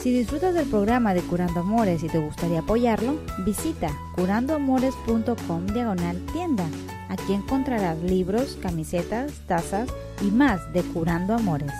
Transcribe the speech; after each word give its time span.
Si 0.00 0.10
disfrutas 0.12 0.54
del 0.54 0.66
programa 0.66 1.12
de 1.12 1.20
Curando 1.20 1.60
Amores 1.60 2.02
y 2.02 2.08
te 2.08 2.18
gustaría 2.18 2.60
apoyarlo, 2.60 3.20
visita 3.44 3.90
curandoamores.com 4.16 5.66
diagonal 5.66 6.18
tienda. 6.32 6.64
Aquí 7.10 7.34
encontrarás 7.34 7.98
libros, 8.02 8.56
camisetas, 8.62 9.32
tazas 9.46 9.90
y 10.22 10.30
más 10.30 10.72
de 10.72 10.82
Curando 10.84 11.34
Amores. 11.34 11.72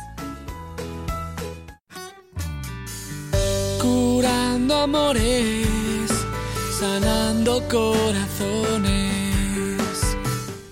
Curando 3.81 4.77
amores, 4.77 6.11
sanando 6.79 7.63
corazones. 7.71 9.00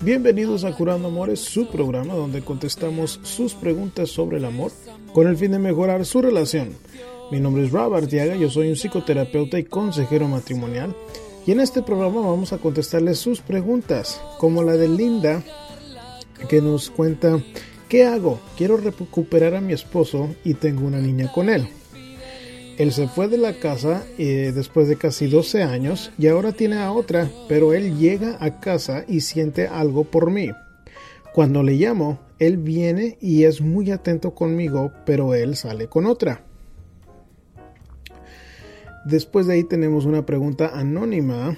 Bienvenidos 0.09 0.63
a 0.63 0.71
Curando 0.71 1.09
Amores, 1.09 1.39
su 1.39 1.67
programa 1.67 2.15
donde 2.15 2.41
contestamos 2.41 3.19
sus 3.21 3.53
preguntas 3.53 4.09
sobre 4.09 4.37
el 4.37 4.45
amor 4.45 4.71
con 5.13 5.27
el 5.27 5.37
fin 5.37 5.51
de 5.51 5.59
mejorar 5.59 6.03
su 6.03 6.19
relación. 6.19 6.75
Mi 7.29 7.39
nombre 7.39 7.63
es 7.63 7.71
Robert 7.71 8.05
Artiaga, 8.05 8.35
yo 8.35 8.49
soy 8.49 8.69
un 8.69 8.75
psicoterapeuta 8.75 9.59
y 9.59 9.65
consejero 9.65 10.27
matrimonial 10.27 10.95
y 11.45 11.51
en 11.51 11.59
este 11.59 11.83
programa 11.83 12.21
vamos 12.21 12.53
a 12.53 12.57
contestarles 12.57 13.19
sus 13.19 13.41
preguntas, 13.41 14.19
como 14.39 14.63
la 14.63 14.77
de 14.77 14.87
Linda 14.87 15.43
que 16.49 16.59
nos 16.59 16.89
cuenta, 16.89 17.39
¿qué 17.87 18.05
hago? 18.05 18.39
Quiero 18.57 18.77
recuperar 18.77 19.53
a 19.53 19.61
mi 19.61 19.73
esposo 19.73 20.27
y 20.43 20.55
tengo 20.55 20.87
una 20.87 20.97
niña 20.97 21.31
con 21.31 21.49
él. 21.49 21.69
Él 22.79 22.93
se 22.93 23.09
fue 23.09 23.27
de 23.27 23.37
la 23.37 23.59
casa 23.59 24.05
eh, 24.17 24.53
después 24.55 24.87
de 24.87 24.95
casi 24.95 25.27
12 25.27 25.63
años 25.63 26.13
y 26.17 26.27
ahora 26.27 26.53
tiene 26.53 26.77
a 26.77 26.93
otra, 26.93 27.29
pero 27.49 27.73
él 27.73 27.97
llega 27.97 28.37
a 28.39 28.61
casa 28.61 29.03
y 29.05 29.19
siente 29.19 29.67
algo 29.67 30.05
por 30.05 30.31
mí. 30.31 30.51
Cuando 31.33 31.61
le 31.61 31.73
llamo, 31.73 32.19
él 32.39 32.55
viene 32.55 33.17
y 33.19 33.43
es 33.43 33.59
muy 33.59 33.91
atento 33.91 34.33
conmigo, 34.33 34.93
pero 35.05 35.33
él 35.33 35.57
sale 35.57 35.87
con 35.87 36.05
otra. 36.05 36.45
Después 39.03 39.45
de 39.45 39.55
ahí 39.55 39.65
tenemos 39.65 40.05
una 40.05 40.25
pregunta 40.25 40.71
anónima 40.73 41.57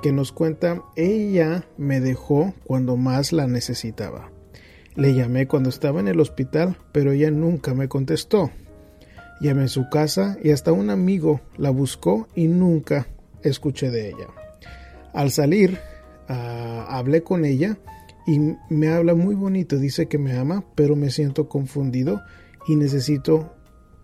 que 0.00 0.10
nos 0.10 0.32
cuenta, 0.32 0.82
ella 0.96 1.66
me 1.76 2.00
dejó 2.00 2.54
cuando 2.64 2.96
más 2.96 3.34
la 3.34 3.46
necesitaba. 3.46 4.30
Le 4.96 5.12
llamé 5.12 5.46
cuando 5.46 5.68
estaba 5.68 6.00
en 6.00 6.08
el 6.08 6.18
hospital, 6.18 6.78
pero 6.92 7.12
ella 7.12 7.30
nunca 7.30 7.74
me 7.74 7.88
contestó. 7.88 8.50
Llamé 9.42 9.64
a 9.64 9.68
su 9.68 9.88
casa 9.88 10.36
y 10.40 10.52
hasta 10.52 10.70
un 10.70 10.88
amigo 10.88 11.40
la 11.56 11.70
buscó 11.70 12.28
y 12.36 12.46
nunca 12.46 13.08
escuché 13.42 13.90
de 13.90 14.10
ella. 14.10 14.28
Al 15.12 15.32
salir, 15.32 15.80
uh, 16.28 16.32
hablé 16.88 17.24
con 17.24 17.44
ella 17.44 17.76
y 18.24 18.38
me 18.70 18.88
habla 18.88 19.16
muy 19.16 19.34
bonito, 19.34 19.78
dice 19.78 20.06
que 20.06 20.16
me 20.16 20.36
ama, 20.36 20.64
pero 20.76 20.94
me 20.94 21.10
siento 21.10 21.48
confundido 21.48 22.22
y 22.68 22.76
necesito 22.76 23.52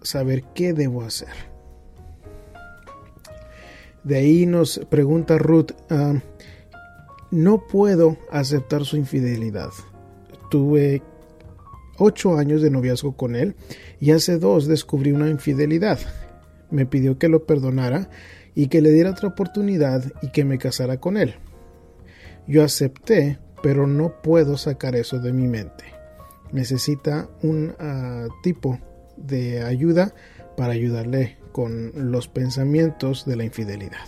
saber 0.03 0.43
qué 0.57 0.73
debo 0.73 1.03
hacer. 1.03 1.29
De 4.03 4.17
ahí 4.17 4.45
nos 4.45 4.81
pregunta 4.91 5.39
Ruth, 5.39 5.71
uh, 5.91 6.19
no 7.31 7.67
puedo 7.69 8.17
aceptar 8.33 8.85
su 8.85 8.97
infidelidad. 8.97 9.71
Tuve 10.51 11.01
ocho 11.99 12.37
años 12.37 12.63
de 12.63 12.71
noviazgo 12.71 13.17
con 13.17 13.35
él 13.35 13.55
y 14.01 14.13
hace 14.13 14.39
dos 14.39 14.67
descubrí 14.67 15.13
una 15.13 15.29
infidelidad. 15.29 15.99
Me 16.71 16.87
pidió 16.87 17.19
que 17.19 17.29
lo 17.29 17.45
perdonara 17.45 18.09
y 18.55 18.69
que 18.69 18.81
le 18.81 18.91
diera 18.91 19.11
otra 19.11 19.29
oportunidad 19.29 20.05
y 20.23 20.31
que 20.31 20.45
me 20.45 20.59
casara 20.59 20.99
con 20.99 21.17
él. 21.17 21.35
Yo 22.47 22.65
acepté, 22.65 23.39
pero 23.63 23.87
no 23.87 24.23
puedo 24.23 24.57
sacar 24.57 24.97
eso 24.97 25.19
de 25.19 25.33
mi 25.33 25.47
mente. 25.47 25.85
Necesita 26.53 27.29
un 27.43 27.75
uh, 27.79 28.29
tipo 28.43 28.79
de 29.17 29.63
ayuda 29.63 30.15
para 30.57 30.73
ayudarle 30.73 31.39
con 31.53 31.93
los 32.11 32.29
pensamientos 32.29 33.27
de 33.27 33.37
la 33.37 33.45
infidelidad. 33.45 34.07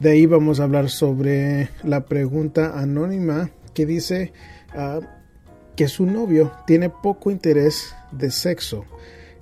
De 0.00 0.10
ahí 0.10 0.26
vamos 0.26 0.60
a 0.60 0.64
hablar 0.64 0.90
sobre 0.90 1.70
la 1.82 2.04
pregunta 2.04 2.78
anónima 2.78 3.50
que 3.74 3.84
dice 3.84 4.32
uh, 4.76 5.04
que 5.78 5.86
su 5.86 6.06
novio 6.06 6.50
tiene 6.66 6.90
poco 6.90 7.30
interés 7.30 7.94
de 8.10 8.32
sexo. 8.32 8.84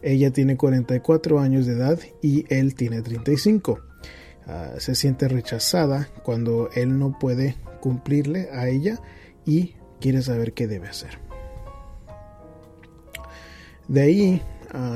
Ella 0.03 0.31
tiene 0.31 0.59
44 0.59 1.41
años 1.41 1.65
de 1.65 1.73
edad 1.73 1.99
y 2.21 2.45
él 2.55 2.75
tiene 2.75 3.01
35. 3.01 3.81
Uh, 4.47 4.79
se 4.79 4.95
siente 4.95 5.29
rechazada 5.29 6.11
cuando 6.23 6.69
él 6.75 6.99
no 6.99 7.19
puede 7.19 7.57
cumplirle 7.81 8.51
a 8.53 8.69
ella 8.69 9.01
y 9.47 9.77
quiere 9.99 10.21
saber 10.21 10.53
qué 10.53 10.67
debe 10.67 10.89
hacer. 10.89 11.19
De 13.89 14.03
ahí 14.03 14.43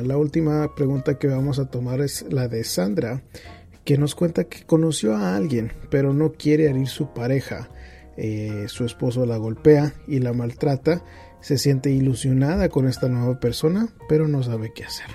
la 0.05 0.19
última 0.19 0.75
pregunta 0.75 1.19
que 1.19 1.29
vamos 1.29 1.59
a 1.59 1.71
tomar 1.71 2.03
es 2.03 2.27
la 2.29 2.49
de 2.49 2.65
Sandra, 2.65 3.23
que 3.87 3.97
nos 3.97 4.15
cuenta 4.15 4.45
que 4.45 4.67
conoció 4.67 5.17
a 5.17 5.37
alguien, 5.37 5.73
pero 5.89 6.13
no 6.13 6.33
quiere 6.33 6.69
herir 6.69 6.89
su 6.89 7.15
pareja. 7.15 7.71
Eh, 8.23 8.67
su 8.69 8.85
esposo 8.85 9.25
la 9.25 9.39
golpea 9.39 9.95
y 10.07 10.19
la 10.19 10.35
maltrata. 10.35 11.03
Se 11.41 11.59
siente 11.59 11.91
ilusionada 11.91 12.69
con 12.69 12.87
esta 12.87 13.09
nueva 13.09 13.41
persona, 13.41 13.89
pero 14.09 14.29
no 14.29 14.43
sabe 14.43 14.73
qué 14.75 14.85
hacer. 14.85 15.09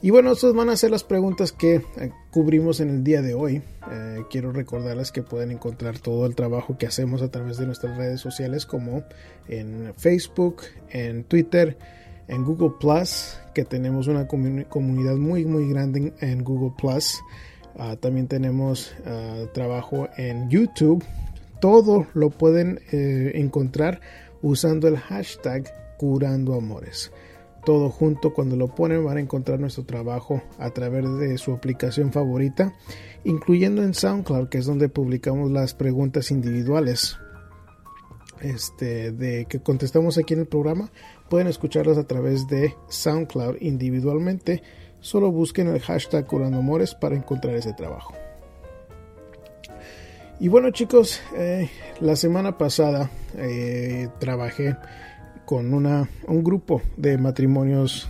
Y 0.00 0.10
bueno, 0.10 0.30
estas 0.30 0.54
van 0.54 0.68
a 0.68 0.76
ser 0.76 0.92
las 0.92 1.02
preguntas 1.02 1.50
que 1.50 1.76
eh, 1.76 2.12
cubrimos 2.30 2.78
en 2.78 2.90
el 2.90 3.04
día 3.04 3.20
de 3.20 3.34
hoy. 3.34 3.62
Eh, 3.90 4.22
quiero 4.30 4.52
recordarles 4.52 5.10
que 5.10 5.24
pueden 5.24 5.50
encontrar 5.50 5.98
todo 5.98 6.24
el 6.26 6.36
trabajo 6.36 6.78
que 6.78 6.86
hacemos 6.86 7.20
a 7.20 7.32
través 7.32 7.56
de 7.56 7.66
nuestras 7.66 7.96
redes 7.96 8.20
sociales 8.20 8.64
como 8.64 9.02
en 9.48 9.92
Facebook, 9.96 10.62
en 10.90 11.24
Twitter, 11.24 11.76
en 12.28 12.44
Google 12.44 12.74
Plus, 12.78 13.38
que 13.54 13.64
tenemos 13.64 14.06
una 14.06 14.28
comunidad 14.28 15.16
muy 15.16 15.44
muy 15.44 15.68
grande 15.68 16.12
en, 16.20 16.44
Google 16.44 16.74
Plus. 16.78 17.20
Ah, 17.76 17.96
también 17.98 18.28
tenemos 18.28 18.94
ah, 19.04 19.46
trabajo 19.52 20.08
en 20.16 20.48
YouTube. 20.48 21.02
Todo 21.60 22.06
lo 22.14 22.30
pueden 22.30 22.80
eh, 22.92 23.32
encontrar 23.34 24.00
usando 24.42 24.88
el 24.88 24.96
hashtag 24.96 25.64
Curando 25.98 26.54
Amores 26.54 27.10
todo 27.68 27.90
junto. 27.90 28.32
Cuando 28.32 28.56
lo 28.56 28.68
ponen 28.68 29.04
van 29.04 29.18
a 29.18 29.20
encontrar 29.20 29.60
nuestro 29.60 29.84
trabajo 29.84 30.42
a 30.58 30.70
través 30.70 31.04
de 31.18 31.36
su 31.36 31.52
aplicación 31.52 32.12
favorita, 32.12 32.74
incluyendo 33.24 33.82
en 33.82 33.92
SoundCloud, 33.92 34.48
que 34.48 34.56
es 34.56 34.64
donde 34.64 34.88
publicamos 34.88 35.50
las 35.50 35.74
preguntas 35.74 36.30
individuales. 36.30 37.18
Este, 38.40 39.12
de 39.12 39.44
que 39.44 39.60
contestamos 39.60 40.16
aquí 40.16 40.32
en 40.32 40.40
el 40.40 40.46
programa, 40.46 40.90
pueden 41.28 41.48
escucharlas 41.48 41.98
a 41.98 42.06
través 42.06 42.46
de 42.46 42.74
SoundCloud 42.88 43.56
individualmente. 43.60 44.62
Solo 45.00 45.30
busquen 45.30 45.68
el 45.68 45.80
hashtag 45.80 46.26
Curando 46.26 46.60
Amores 46.60 46.94
para 46.94 47.16
encontrar 47.16 47.54
ese 47.54 47.74
trabajo. 47.74 48.14
Y 50.40 50.46
bueno 50.46 50.70
chicos, 50.70 51.20
eh, 51.36 51.68
la 52.00 52.14
semana 52.14 52.56
pasada 52.58 53.10
eh, 53.36 54.08
trabajé 54.20 54.76
con 55.44 55.74
una, 55.74 56.08
un 56.28 56.44
grupo 56.44 56.80
de 56.96 57.18
matrimonios 57.18 58.08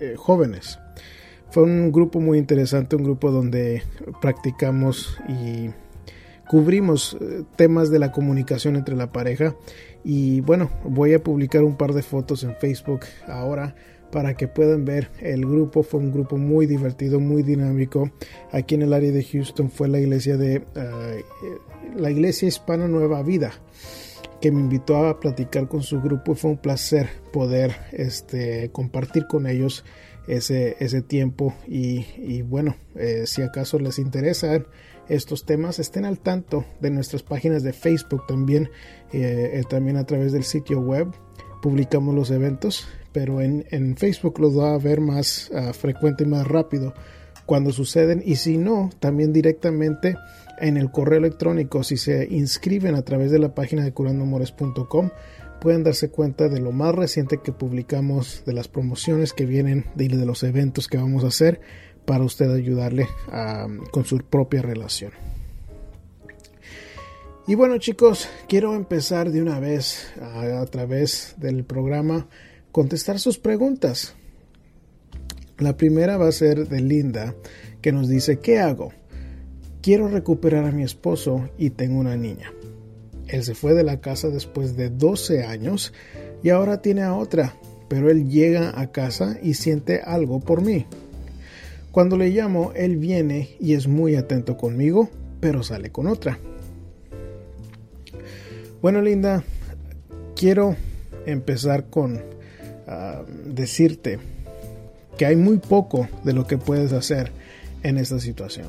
eh, 0.00 0.14
jóvenes. 0.16 0.80
Fue 1.50 1.62
un 1.62 1.92
grupo 1.92 2.18
muy 2.18 2.38
interesante, 2.38 2.96
un 2.96 3.04
grupo 3.04 3.30
donde 3.30 3.84
practicamos 4.20 5.20
y 5.28 5.70
cubrimos 6.48 7.16
temas 7.54 7.90
de 7.90 8.00
la 8.00 8.10
comunicación 8.10 8.74
entre 8.74 8.96
la 8.96 9.12
pareja 9.12 9.54
y 10.02 10.40
bueno, 10.40 10.68
voy 10.82 11.14
a 11.14 11.22
publicar 11.22 11.62
un 11.62 11.76
par 11.76 11.92
de 11.92 12.02
fotos 12.02 12.42
en 12.42 12.56
Facebook 12.56 13.02
ahora 13.28 13.76
para 14.12 14.36
que 14.36 14.46
puedan 14.46 14.84
ver 14.84 15.10
el 15.20 15.44
grupo. 15.44 15.82
Fue 15.82 15.98
un 15.98 16.12
grupo 16.12 16.36
muy 16.36 16.66
divertido, 16.66 17.18
muy 17.18 17.42
dinámico. 17.42 18.12
Aquí 18.52 18.76
en 18.76 18.82
el 18.82 18.92
área 18.92 19.10
de 19.10 19.24
Houston 19.24 19.70
fue 19.70 19.88
la 19.88 19.98
iglesia 19.98 20.36
de 20.36 20.62
eh, 20.76 21.24
la 21.96 22.10
iglesia 22.10 22.46
hispana 22.46 22.86
Nueva 22.86 23.22
Vida 23.22 23.52
que 24.40 24.50
me 24.50 24.60
invitó 24.60 25.06
a 25.06 25.20
platicar 25.20 25.68
con 25.68 25.82
su 25.82 26.02
grupo 26.02 26.34
fue 26.34 26.50
un 26.50 26.56
placer 26.56 27.08
poder 27.32 27.76
este, 27.92 28.70
compartir 28.72 29.28
con 29.28 29.46
ellos 29.46 29.84
ese, 30.26 30.76
ese 30.80 31.00
tiempo 31.00 31.54
y, 31.66 32.42
bueno, 32.42 32.76
eh, 32.96 33.22
si 33.26 33.42
acaso 33.42 33.78
les 33.78 33.98
interesan 33.98 34.66
estos 35.08 35.44
temas, 35.44 35.78
estén 35.78 36.04
al 36.04 36.18
tanto 36.18 36.64
de 36.80 36.90
nuestras 36.90 37.22
páginas 37.22 37.62
de 37.62 37.72
Facebook 37.72 38.26
también, 38.26 38.70
eh, 39.12 39.50
eh, 39.54 39.62
también 39.68 39.96
a 39.96 40.04
través 40.04 40.32
del 40.32 40.44
sitio 40.44 40.80
web 40.80 41.08
publicamos 41.60 42.14
los 42.14 42.30
eventos, 42.30 42.88
pero 43.12 43.40
en, 43.40 43.66
en 43.70 43.96
Facebook 43.96 44.38
los 44.40 44.58
va 44.58 44.74
a 44.74 44.78
ver 44.78 45.00
más 45.00 45.50
uh, 45.50 45.72
frecuente 45.72 46.24
y 46.24 46.26
más 46.26 46.46
rápido 46.46 46.94
cuando 47.46 47.72
suceden 47.72 48.22
y 48.24 48.36
si 48.36 48.56
no, 48.56 48.90
también 49.00 49.32
directamente 49.32 50.16
en 50.58 50.76
el 50.76 50.90
correo 50.90 51.18
electrónico, 51.18 51.82
si 51.82 51.96
se 51.96 52.26
inscriben 52.30 52.94
a 52.94 53.02
través 53.02 53.30
de 53.30 53.38
la 53.38 53.54
página 53.54 53.82
de 53.82 53.92
curandoamores.com, 53.92 55.10
pueden 55.60 55.82
darse 55.82 56.10
cuenta 56.10 56.48
de 56.48 56.60
lo 56.60 56.72
más 56.72 56.94
reciente 56.94 57.40
que 57.42 57.52
publicamos, 57.52 58.44
de 58.46 58.52
las 58.52 58.68
promociones 58.68 59.32
que 59.32 59.46
vienen, 59.46 59.86
de, 59.94 60.08
de 60.08 60.26
los 60.26 60.42
eventos 60.42 60.88
que 60.88 60.98
vamos 60.98 61.24
a 61.24 61.28
hacer 61.28 61.60
para 62.04 62.24
usted 62.24 62.50
ayudarle 62.50 63.08
con 63.90 64.04
su 64.04 64.18
propia 64.18 64.62
relación. 64.62 65.12
Y 67.46 67.56
bueno 67.56 67.78
chicos, 67.78 68.28
quiero 68.48 68.74
empezar 68.74 69.30
de 69.30 69.42
una 69.42 69.58
vez 69.58 70.12
a, 70.20 70.60
a 70.60 70.66
través 70.66 71.34
del 71.38 71.64
programa 71.64 72.28
contestar 72.72 73.20
sus 73.20 73.38
preguntas. 73.38 74.14
La 75.58 75.76
primera 75.76 76.16
va 76.16 76.28
a 76.28 76.32
ser 76.32 76.68
de 76.68 76.80
Linda, 76.80 77.34
que 77.82 77.92
nos 77.92 78.08
dice, 78.08 78.38
¿qué 78.38 78.58
hago? 78.58 78.92
Quiero 79.82 80.08
recuperar 80.08 80.64
a 80.64 80.72
mi 80.72 80.82
esposo 80.82 81.50
y 81.58 81.70
tengo 81.70 82.00
una 82.00 82.16
niña. 82.16 82.52
Él 83.28 83.44
se 83.44 83.54
fue 83.54 83.74
de 83.74 83.84
la 83.84 84.00
casa 84.00 84.28
después 84.28 84.76
de 84.76 84.88
12 84.88 85.44
años 85.44 85.92
y 86.42 86.48
ahora 86.48 86.80
tiene 86.80 87.02
a 87.02 87.14
otra, 87.14 87.54
pero 87.88 88.10
él 88.10 88.28
llega 88.28 88.80
a 88.80 88.90
casa 88.90 89.38
y 89.42 89.54
siente 89.54 90.00
algo 90.00 90.40
por 90.40 90.62
mí. 90.62 90.86
Cuando 91.90 92.16
le 92.16 92.30
llamo, 92.30 92.72
él 92.74 92.96
viene 92.96 93.50
y 93.60 93.74
es 93.74 93.86
muy 93.86 94.16
atento 94.16 94.56
conmigo, 94.56 95.10
pero 95.40 95.62
sale 95.62 95.92
con 95.92 96.06
otra. 96.06 96.38
Bueno, 98.80 99.02
Linda, 99.02 99.44
quiero 100.34 100.74
empezar 101.26 101.90
con 101.90 102.32
decirte 103.44 104.18
que 105.16 105.26
hay 105.26 105.36
muy 105.36 105.58
poco 105.58 106.08
de 106.24 106.32
lo 106.32 106.46
que 106.46 106.58
puedes 106.58 106.92
hacer 106.92 107.32
en 107.82 107.98
esta 107.98 108.18
situación. 108.18 108.68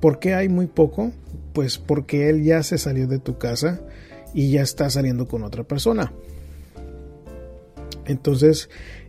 ¿Por 0.00 0.18
qué 0.18 0.34
hay 0.34 0.48
muy 0.48 0.66
poco? 0.66 1.12
Pues 1.52 1.78
porque 1.78 2.28
él 2.28 2.44
ya 2.44 2.62
se 2.62 2.78
salió 2.78 3.06
de 3.06 3.18
tu 3.18 3.38
casa 3.38 3.80
y 4.34 4.50
ya 4.50 4.62
está 4.62 4.90
saliendo 4.90 5.26
con 5.26 5.42
otra 5.42 5.64
persona. 5.64 6.12
Entonces, 8.04 8.68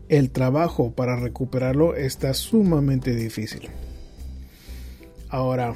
el 0.09 0.31
trabajo 0.31 0.91
para 0.91 1.17
recuperarlo 1.17 1.95
está 1.95 2.33
sumamente 2.33 3.13
difícil. 3.13 3.69
Ahora, 5.29 5.75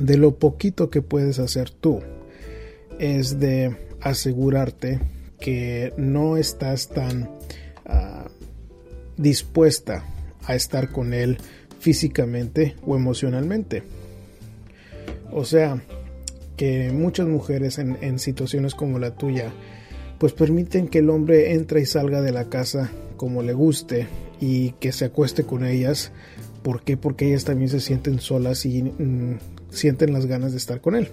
de 0.00 0.16
lo 0.16 0.36
poquito 0.36 0.88
que 0.90 1.02
puedes 1.02 1.38
hacer 1.40 1.70
tú 1.70 2.00
es 2.98 3.40
de 3.40 3.76
asegurarte 4.00 5.00
que 5.40 5.92
no 5.96 6.36
estás 6.36 6.88
tan 6.88 7.30
ah, 7.86 8.28
dispuesta 9.16 10.04
a 10.44 10.54
estar 10.54 10.90
con 10.90 11.14
él 11.14 11.38
físicamente 11.78 12.76
o 12.86 12.96
emocionalmente. 12.96 13.82
O 15.32 15.44
sea, 15.44 15.82
que 16.56 16.90
muchas 16.92 17.26
mujeres 17.26 17.78
en, 17.78 18.18
situaciones 18.18 18.74
como 18.74 18.98
la 18.98 19.14
tuya, 19.16 19.50
pues 20.18 20.32
permiten 20.34 20.88
que 20.88 20.98
el 20.98 21.08
hombre 21.08 21.54
entre 21.54 21.80
y 21.80 21.86
salga 21.86 22.20
de 22.20 22.32
la 22.32 22.50
casa 22.50 22.90
como 23.16 23.42
le 23.42 23.54
guste 23.54 24.06
y 24.40 24.72
que 24.72 24.92
se 24.92 25.06
acueste 25.06 25.44
con 25.44 25.64
ellas. 25.64 26.12
¿Por 26.62 26.82
qué? 26.82 26.98
Porque 26.98 27.28
ellas 27.28 27.44
también 27.44 27.70
se 27.70 27.80
sienten 27.80 28.20
solas 28.20 28.66
y 28.66 28.82
mm, 28.82 29.38
sienten 29.70 30.12
las 30.12 30.26
ganas 30.26 30.52
de 30.52 30.58
estar 30.58 30.82
con 30.82 30.96
él. 30.96 31.08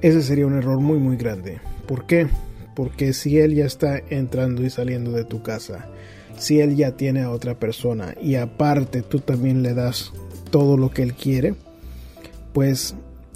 Ese 0.00 0.22
sería 0.22 0.46
un 0.46 0.56
error 0.56 0.80
muy 0.80 0.98
muy 0.98 1.16
grande. 1.16 1.60
¿Por 1.92 2.06
qué? 2.06 2.26
Porque 2.74 3.12
si 3.12 3.38
él 3.38 3.54
ya 3.54 3.66
está 3.66 3.98
entrando 4.08 4.64
y 4.64 4.70
saliendo 4.70 5.12
de 5.12 5.24
tu 5.24 5.42
casa, 5.42 5.90
si 6.38 6.58
él 6.58 6.74
ya 6.74 6.96
tiene 6.96 7.20
a 7.20 7.30
otra 7.30 7.58
persona 7.58 8.14
y 8.18 8.36
aparte 8.36 9.02
tú 9.02 9.20
también 9.20 9.62
le 9.62 9.74
das 9.74 10.10
todo 10.50 10.78
lo 10.78 10.90
que 10.90 11.02
él 11.02 11.12
quiere, 11.12 11.54
pues 12.54 12.94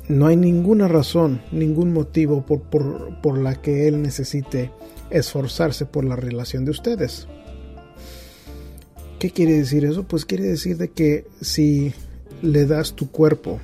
no 0.08 0.26
hay 0.26 0.36
ninguna 0.36 0.88
razón, 0.88 1.42
ningún 1.52 1.92
motivo 1.92 2.46
por, 2.46 2.62
por, 2.62 3.20
por 3.20 3.36
la 3.36 3.60
que 3.60 3.88
él 3.88 4.00
necesite 4.00 4.70
esforzarse 5.10 5.84
por 5.84 6.06
la 6.06 6.16
relación 6.16 6.64
de 6.64 6.70
ustedes. 6.70 7.28
¿Qué 9.18 9.32
quiere 9.32 9.52
decir 9.52 9.84
eso? 9.84 10.04
Pues 10.04 10.24
quiere 10.24 10.44
decir 10.44 10.78
de 10.78 10.88
que 10.88 11.26
si 11.42 11.92
le 12.40 12.64
das 12.64 12.94
tu 12.94 13.10
cuerpo, 13.10 13.60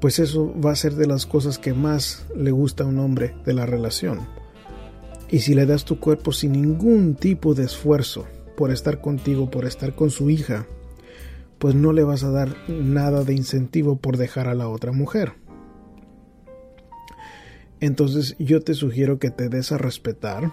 pues 0.00 0.18
eso 0.18 0.54
va 0.60 0.72
a 0.72 0.76
ser 0.76 0.94
de 0.94 1.06
las 1.06 1.26
cosas 1.26 1.58
que 1.58 1.74
más 1.74 2.26
le 2.36 2.50
gusta 2.50 2.84
a 2.84 2.86
un 2.86 2.98
hombre 2.98 3.34
de 3.44 3.54
la 3.54 3.66
relación. 3.66 4.28
Y 5.30 5.40
si 5.40 5.54
le 5.54 5.66
das 5.66 5.84
tu 5.84 6.00
cuerpo 6.00 6.32
sin 6.32 6.52
ningún 6.52 7.14
tipo 7.14 7.54
de 7.54 7.64
esfuerzo 7.64 8.26
por 8.56 8.70
estar 8.70 9.00
contigo, 9.00 9.50
por 9.50 9.64
estar 9.66 9.94
con 9.94 10.10
su 10.10 10.30
hija, 10.30 10.66
pues 11.58 11.74
no 11.74 11.92
le 11.92 12.04
vas 12.04 12.24
a 12.24 12.30
dar 12.30 12.54
nada 12.68 13.24
de 13.24 13.34
incentivo 13.34 13.96
por 13.96 14.16
dejar 14.16 14.48
a 14.48 14.54
la 14.54 14.68
otra 14.68 14.92
mujer. 14.92 15.32
Entonces 17.80 18.36
yo 18.38 18.62
te 18.62 18.74
sugiero 18.74 19.18
que 19.18 19.30
te 19.30 19.48
des 19.48 19.70
a 19.70 19.78
respetar, 19.78 20.50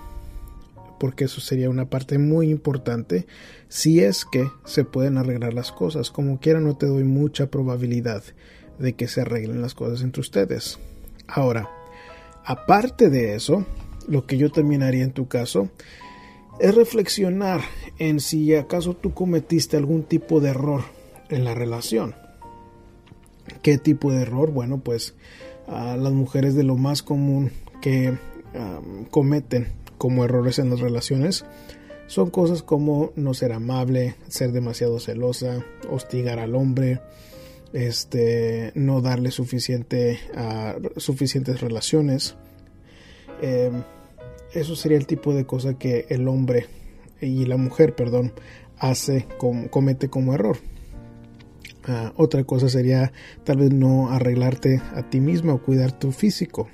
porque 0.99 1.25
eso 1.25 1.41
sería 1.41 1.69
una 1.69 1.89
parte 1.89 2.17
muy 2.17 2.49
importante 2.49 3.27
si 3.67 3.99
es 3.99 4.25
que 4.25 4.49
se 4.65 4.83
pueden 4.83 5.17
arreglar 5.17 5.53
las 5.53 5.71
cosas. 5.71 6.11
Como 6.11 6.39
quiera 6.39 6.59
no 6.59 6.75
te 6.77 6.85
doy 6.85 7.03
mucha 7.03 7.49
probabilidad 7.49 8.23
de 8.79 8.93
que 8.93 9.07
se 9.07 9.21
arreglen 9.21 9.61
las 9.61 9.73
cosas 9.73 10.01
entre 10.01 10.21
ustedes. 10.21 10.79
Ahora, 11.27 11.69
aparte 12.43 13.09
de 13.09 13.35
eso, 13.35 13.65
lo 14.07 14.25
que 14.25 14.37
yo 14.37 14.51
también 14.51 14.83
haría 14.83 15.03
en 15.03 15.13
tu 15.13 15.27
caso 15.27 15.69
es 16.59 16.73
reflexionar 16.73 17.61
en 17.99 18.19
si 18.19 18.55
acaso 18.55 18.93
tú 18.93 19.13
cometiste 19.13 19.77
algún 19.77 20.03
tipo 20.03 20.39
de 20.39 20.49
error 20.49 20.83
en 21.29 21.43
la 21.43 21.53
relación. 21.53 22.15
¿Qué 23.61 23.77
tipo 23.77 24.11
de 24.11 24.21
error? 24.21 24.51
Bueno, 24.51 24.79
pues 24.79 25.15
a 25.67 25.97
las 25.97 26.13
mujeres 26.13 26.55
de 26.55 26.63
lo 26.63 26.75
más 26.77 27.03
común 27.03 27.51
que 27.81 28.17
cometen 29.11 29.67
como 29.97 30.23
errores 30.23 30.59
en 30.59 30.69
las 30.69 30.79
relaciones 30.79 31.45
son 32.07 32.29
cosas 32.29 32.61
como 32.61 33.11
no 33.15 33.33
ser 33.33 33.51
amable, 33.51 34.15
ser 34.27 34.51
demasiado 34.51 34.99
celosa, 34.99 35.63
hostigar 35.89 36.39
al 36.39 36.55
hombre, 36.55 37.01
este, 37.75 38.71
no 38.73 39.01
darle 39.01 39.31
suficiente, 39.31 40.17
suficientes 40.95 41.59
relaciones. 41.59 42.37
Em, 43.41 43.83
eso 44.53 44.77
sería 44.77 44.97
el 44.97 45.05
tipo 45.05 45.33
de 45.33 45.45
cosa 45.45 45.77
que 45.77 46.05
el 46.07 46.29
hombre 46.29 46.67
y 47.19 47.45
la 47.45 47.57
mujer, 47.57 47.93
perdón, 47.93 48.31
hace, 48.77 49.27
comete 49.69 50.09
como 50.09 50.33
error. 50.33 50.57
Ah, 51.83 52.13
otra 52.15 52.45
cosa 52.45 52.69
sería 52.69 53.11
tal 53.43 53.57
vez 53.57 53.71
no 53.71 54.09
arreglarte 54.09 54.81
a 54.95 55.09
ti 55.09 55.19
misma 55.19 55.53
o 55.53 55.61
cuidar 55.61 55.91
tu 55.91 56.13
físico. 56.13 56.69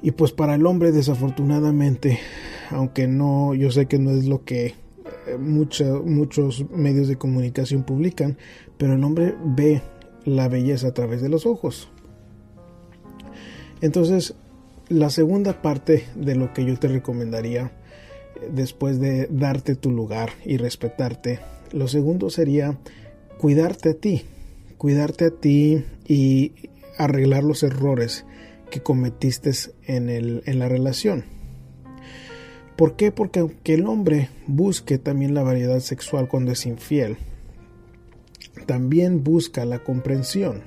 Y 0.00 0.12
pues 0.12 0.32
para 0.32 0.54
el 0.54 0.64
hombre 0.64 0.90
desafortunadamente, 0.90 2.18
aunque 2.70 3.06
no, 3.06 3.54
yo 3.54 3.70
sé 3.70 3.86
que 3.86 3.98
no 3.98 4.10
es 4.10 4.24
lo 4.24 4.44
que 4.44 4.74
eh, 5.26 5.36
muchos 5.38 6.70
medios 6.70 7.06
de 7.08 7.16
comunicación 7.16 7.84
publican, 7.84 8.38
pero 8.82 8.94
el 8.94 9.04
hombre 9.04 9.36
ve 9.44 9.80
la 10.24 10.48
belleza 10.48 10.88
a 10.88 10.92
través 10.92 11.22
de 11.22 11.28
los 11.28 11.46
ojos. 11.46 11.88
Entonces, 13.80 14.34
la 14.88 15.08
segunda 15.08 15.62
parte 15.62 16.06
de 16.16 16.34
lo 16.34 16.52
que 16.52 16.64
yo 16.64 16.76
te 16.76 16.88
recomendaría, 16.88 17.66
eh, 18.34 18.50
después 18.52 18.98
de 18.98 19.28
darte 19.30 19.76
tu 19.76 19.92
lugar 19.92 20.30
y 20.44 20.56
respetarte, 20.56 21.38
lo 21.70 21.86
segundo 21.86 22.28
sería 22.28 22.76
cuidarte 23.38 23.90
a 23.90 23.94
ti, 23.94 24.24
cuidarte 24.78 25.26
a 25.26 25.30
ti 25.30 25.84
y 26.08 26.50
arreglar 26.98 27.44
los 27.44 27.62
errores 27.62 28.24
que 28.68 28.82
cometiste 28.82 29.52
en, 29.86 30.08
el, 30.08 30.42
en 30.44 30.58
la 30.58 30.68
relación. 30.68 31.22
¿Por 32.76 32.96
qué? 32.96 33.12
Porque 33.12 33.38
aunque 33.38 33.74
el 33.74 33.86
hombre 33.86 34.28
busque 34.48 34.98
también 34.98 35.34
la 35.34 35.44
variedad 35.44 35.78
sexual 35.78 36.26
cuando 36.26 36.50
es 36.50 36.66
infiel, 36.66 37.16
también 38.66 39.24
busca 39.24 39.64
la 39.64 39.80
comprensión. 39.80 40.62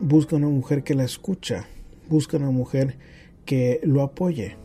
Busca 0.00 0.36
una 0.36 0.48
mujer 0.48 0.84
que 0.84 0.94
la 0.94 1.04
escucha, 1.04 1.66
busca 2.08 2.36
una 2.36 2.50
mujer 2.50 2.96
que 3.44 3.80
lo 3.82 4.02
apoye. 4.02 4.56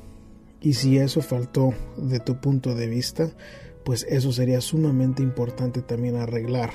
Y 0.62 0.74
si 0.74 0.98
eso 0.98 1.22
faltó 1.22 1.74
de 1.98 2.20
tu 2.20 2.40
punto 2.40 2.76
de 2.76 2.88
vista, 2.88 3.32
pues 3.84 4.06
eso 4.10 4.32
sería 4.32 4.62
sumamente 4.62 5.24
importante 5.24 5.82
también 5.82 6.16
arreglar 6.16 6.72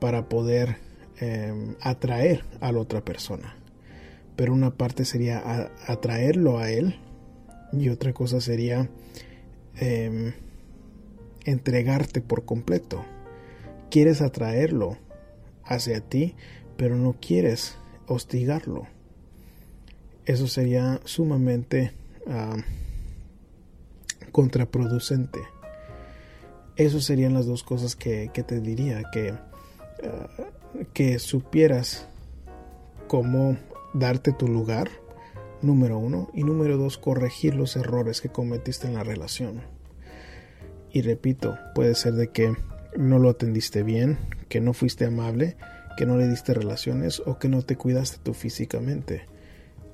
para 0.00 0.28
poder 0.28 0.76
em, 1.20 1.76
atraer 1.80 2.44
a 2.60 2.72
la 2.72 2.80
otra 2.80 3.04
persona 3.04 3.60
pero 4.40 4.54
una 4.54 4.70
parte 4.70 5.04
sería 5.04 5.70
atraerlo 5.86 6.60
a 6.60 6.70
él 6.70 6.96
y 7.74 7.90
otra 7.90 8.14
cosa 8.14 8.40
sería 8.40 8.88
em, 9.76 10.32
entregarte 11.44 12.22
por 12.22 12.46
completo. 12.46 13.04
Quieres 13.90 14.22
atraerlo 14.22 14.96
hacia 15.64 16.00
ti, 16.00 16.34
pero 16.76 16.96
no 16.96 17.16
quieres 17.20 17.76
hostigarlo. 18.06 18.86
Eso 20.24 20.46
sería 20.46 21.00
sumamente 21.04 21.92
contraproducente. 24.32 25.40
Eso 26.76 27.00
serían 27.00 27.34
las 27.34 27.46
dos 27.46 27.62
cosas 27.62 27.96
que, 27.96 28.30
te 28.30 28.60
diría, 28.60 29.02
que, 29.12 29.30
ah, 29.30 30.28
que 30.94 31.18
supieras 31.18 32.06
cómo 33.06 33.58
darte 33.92 34.32
tu 34.32 34.48
lugar, 34.48 34.88
número 35.62 35.98
uno, 35.98 36.30
y 36.32 36.44
número 36.44 36.78
dos, 36.78 36.96
corregir 36.96 37.54
los 37.54 37.76
errores 37.76 38.20
que 38.20 38.30
cometiste 38.30 38.86
en 38.86 38.94
la 38.94 39.02
relación. 39.02 39.62
Y 40.92 41.02
repito, 41.02 41.58
puede 41.74 41.94
ser 41.94 42.14
de 42.14 42.28
que 42.28 42.54
no 42.96 43.18
lo 43.18 43.30
atendiste 43.30 43.82
bien, 43.82 44.18
que 44.48 44.60
no 44.60 44.72
fuiste 44.72 45.04
amable, 45.04 45.56
que 45.96 46.06
no 46.06 46.16
le 46.16 46.28
diste 46.28 46.54
relaciones 46.54 47.22
o 47.26 47.38
que 47.38 47.48
no 47.48 47.62
te 47.62 47.76
cuidaste 47.76 48.18
tú 48.22 48.34
físicamente. 48.34 49.26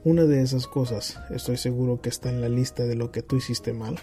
una 0.04 0.24
de 0.24 0.40
esas 0.40 0.68
cosas 0.68 1.18
estoy 1.30 1.56
seguro 1.56 2.00
que 2.00 2.08
está 2.08 2.28
en 2.28 2.40
la 2.40 2.48
lista 2.48 2.84
de 2.84 2.94
lo 2.94 3.10
que 3.10 3.22
tú 3.22 3.36
hiciste 3.36 3.72
mal 3.72 3.96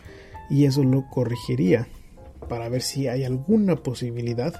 y 0.50 0.66
eso 0.66 0.84
lo 0.84 1.10
corregiría 1.10 1.88
para 2.50 2.68
ver 2.68 2.82
si 2.82 3.08
hay 3.08 3.24
alguna 3.24 3.78
posibilidad 3.78 4.54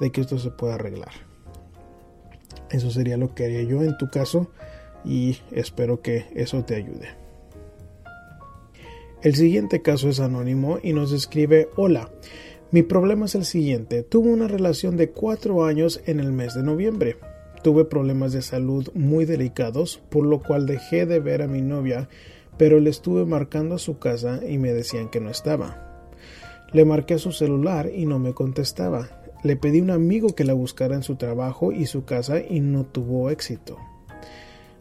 de 0.00 0.12
que 0.12 0.20
esto 0.20 0.38
se 0.38 0.50
pueda 0.50 0.74
arreglar. 0.74 1.12
Eso 2.70 2.90
sería 2.90 3.16
lo 3.16 3.34
que 3.34 3.46
haría 3.46 3.62
yo 3.62 3.82
en 3.82 3.96
tu 3.96 4.10
caso 4.10 4.50
y 5.04 5.38
espero 5.52 6.02
que 6.02 6.26
eso 6.34 6.64
te 6.64 6.74
ayude. 6.74 7.08
El 9.22 9.34
siguiente 9.36 9.80
caso 9.80 10.10
es 10.10 10.20
anónimo 10.20 10.78
y 10.82 10.92
nos 10.92 11.12
escribe 11.12 11.70
Hola, 11.76 12.10
mi 12.74 12.82
problema 12.82 13.26
es 13.26 13.36
el 13.36 13.44
siguiente. 13.44 14.02
Tuve 14.02 14.32
una 14.32 14.48
relación 14.48 14.96
de 14.96 15.10
cuatro 15.10 15.64
años 15.64 16.00
en 16.06 16.18
el 16.18 16.32
mes 16.32 16.54
de 16.54 16.64
noviembre. 16.64 17.18
Tuve 17.62 17.84
problemas 17.84 18.32
de 18.32 18.42
salud 18.42 18.88
muy 18.94 19.26
delicados, 19.26 20.02
por 20.08 20.26
lo 20.26 20.42
cual 20.42 20.66
dejé 20.66 21.06
de 21.06 21.20
ver 21.20 21.42
a 21.42 21.46
mi 21.46 21.62
novia, 21.62 22.08
pero 22.58 22.80
le 22.80 22.90
estuve 22.90 23.26
marcando 23.26 23.76
a 23.76 23.78
su 23.78 24.00
casa 24.00 24.40
y 24.44 24.58
me 24.58 24.72
decían 24.72 25.08
que 25.08 25.20
no 25.20 25.30
estaba. 25.30 26.10
Le 26.72 26.84
marqué 26.84 27.14
a 27.14 27.18
su 27.18 27.30
celular 27.30 27.92
y 27.94 28.06
no 28.06 28.18
me 28.18 28.34
contestaba. 28.34 29.08
Le 29.44 29.54
pedí 29.54 29.78
a 29.78 29.84
un 29.84 29.90
amigo 29.90 30.34
que 30.34 30.42
la 30.42 30.54
buscara 30.54 30.96
en 30.96 31.04
su 31.04 31.14
trabajo 31.14 31.70
y 31.70 31.86
su 31.86 32.04
casa 32.04 32.40
y 32.40 32.58
no 32.58 32.82
tuvo 32.86 33.30
éxito. 33.30 33.78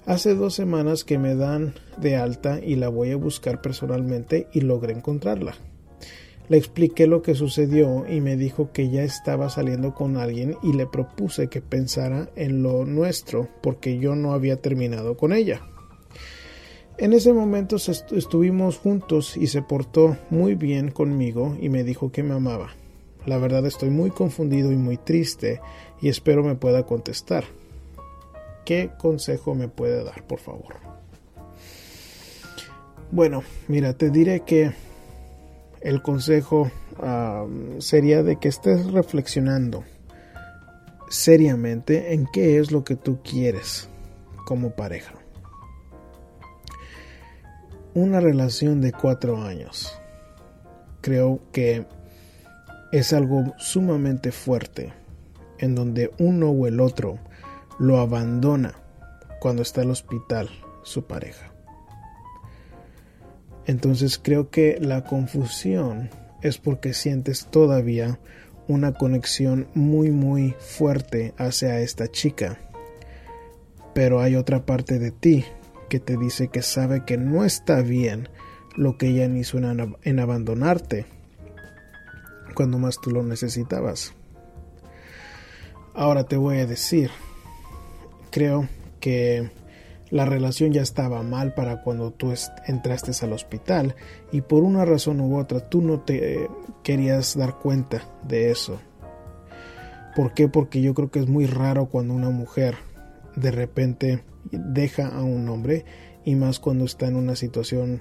Hace 0.07 0.33
dos 0.33 0.55
semanas 0.55 1.03
que 1.03 1.19
me 1.19 1.35
dan 1.35 1.75
de 1.97 2.15
alta 2.15 2.59
y 2.59 2.75
la 2.75 2.89
voy 2.89 3.11
a 3.11 3.17
buscar 3.17 3.61
personalmente 3.61 4.47
y 4.51 4.61
logré 4.61 4.93
encontrarla. 4.93 5.53
Le 6.49 6.57
expliqué 6.57 7.07
lo 7.07 7.21
que 7.21 7.35
sucedió 7.35 8.05
y 8.07 8.19
me 8.19 8.35
dijo 8.35 8.71
que 8.73 8.89
ya 8.89 9.03
estaba 9.03 9.49
saliendo 9.49 9.93
con 9.93 10.17
alguien 10.17 10.57
y 10.61 10.73
le 10.73 10.85
propuse 10.85 11.47
que 11.47 11.61
pensara 11.61 12.29
en 12.35 12.63
lo 12.63 12.85
nuestro 12.85 13.47
porque 13.61 13.97
yo 13.97 14.15
no 14.15 14.33
había 14.33 14.57
terminado 14.57 15.15
con 15.15 15.31
ella. 15.31 15.61
En 16.97 17.13
ese 17.13 17.33
momento 17.33 17.77
estuvimos 17.77 18.77
juntos 18.77 19.35
y 19.35 19.47
se 19.47 19.61
portó 19.61 20.17
muy 20.29 20.55
bien 20.55 20.91
conmigo 20.91 21.57
y 21.59 21.69
me 21.69 21.83
dijo 21.83 22.11
que 22.11 22.23
me 22.23 22.35
amaba. 22.35 22.69
La 23.25 23.37
verdad 23.37 23.65
estoy 23.65 23.89
muy 23.89 24.11
confundido 24.11 24.71
y 24.71 24.75
muy 24.75 24.97
triste 24.97 25.61
y 26.01 26.09
espero 26.09 26.43
me 26.43 26.55
pueda 26.55 26.85
contestar. 26.85 27.45
¿Qué 28.65 28.91
consejo 28.99 29.55
me 29.55 29.69
puede 29.69 30.03
dar, 30.03 30.27
por 30.27 30.39
favor? 30.39 30.75
Bueno, 33.11 33.43
mira, 33.67 33.93
te 33.93 34.09
diré 34.09 34.41
que 34.41 34.71
el 35.83 36.01
consejo 36.01 36.71
sería 37.79 38.23
de 38.23 38.37
que 38.37 38.47
estés 38.47 38.91
reflexionando 38.91 39.83
seriamente 41.09 42.13
en 42.13 42.25
qué 42.31 42.57
es 42.57 42.71
lo 42.71 42.83
que 42.83 42.95
tú 42.95 43.19
quieres 43.21 43.89
como 44.45 44.71
pareja. 44.71 45.13
Una 47.93 48.19
relación 48.19 48.81
de 48.81 48.91
cuatro 48.91 49.43
años. 49.43 49.93
Creo 51.01 51.41
que 51.51 51.85
es 52.91 53.13
algo 53.13 53.53
sumamente 53.57 54.31
fuerte 54.31 54.93
en 55.59 55.75
donde 55.75 56.11
uno 56.17 56.49
o 56.49 56.65
el 56.65 56.79
otro 56.79 57.19
lo 57.77 57.99
abandona 57.99 58.73
cuando 59.39 59.61
está 59.61 59.81
al 59.81 59.91
hospital 59.91 60.49
su 60.83 61.05
pareja. 61.05 61.52
Entonces 63.65 64.19
creo 64.21 64.49
que 64.49 64.77
la 64.79 65.03
confusión 65.03 66.09
es 66.41 66.57
porque 66.57 66.93
sientes 66.93 67.47
todavía 67.49 68.19
una 68.67 68.93
conexión 68.93 69.67
muy 69.73 70.11
muy 70.11 70.55
fuerte 70.59 71.33
hacia 71.37 71.79
esta 71.79 72.07
chica. 72.09 72.59
Pero 73.93 74.21
hay 74.21 74.35
otra 74.35 74.65
parte 74.65 74.99
de 74.99 75.11
ti 75.11 75.45
que 75.89 75.99
te 75.99 76.17
dice 76.17 76.47
que 76.47 76.61
sabe 76.61 77.05
que 77.05 77.17
no 77.17 77.45
está 77.45 77.81
bien 77.81 78.29
lo 78.75 78.97
que 78.97 79.09
ella 79.09 79.25
hizo 79.25 79.57
en, 79.59 79.95
en 80.03 80.19
abandonarte 80.19 81.05
cuando 82.55 82.79
más 82.79 82.99
tú 82.99 83.11
lo 83.11 83.23
necesitabas. 83.23 84.13
Ahora 85.93 86.23
te 86.23 86.37
voy 86.37 86.57
a 86.57 86.65
decir, 86.65 87.11
creo 88.31 88.67
que 88.99 89.51
la 90.13 90.25
relación 90.25 90.71
ya 90.71 90.83
estaba 90.83 91.23
mal 91.23 91.55
para 91.55 91.81
cuando 91.81 92.11
tú 92.11 92.31
entraste 92.67 93.11
al 93.25 93.33
hospital 93.33 93.95
y 94.31 94.41
por 94.41 94.61
una 94.61 94.85
razón 94.85 95.19
u 95.19 95.39
otra 95.39 95.59
tú 95.59 95.81
no 95.81 96.01
te 96.01 96.51
querías 96.83 97.35
dar 97.35 97.57
cuenta 97.57 98.03
de 98.21 98.51
eso. 98.51 98.79
¿Por 100.15 100.35
qué? 100.35 100.47
Porque 100.47 100.83
yo 100.83 100.93
creo 100.93 101.09
que 101.09 101.17
es 101.17 101.27
muy 101.27 101.47
raro 101.47 101.87
cuando 101.87 102.13
una 102.13 102.29
mujer 102.29 102.75
de 103.35 103.49
repente 103.49 104.23
deja 104.51 105.07
a 105.07 105.23
un 105.23 105.49
hombre 105.49 105.83
y 106.23 106.35
más 106.35 106.59
cuando 106.59 106.85
está 106.85 107.07
en 107.07 107.15
una 107.15 107.35
situación 107.35 107.99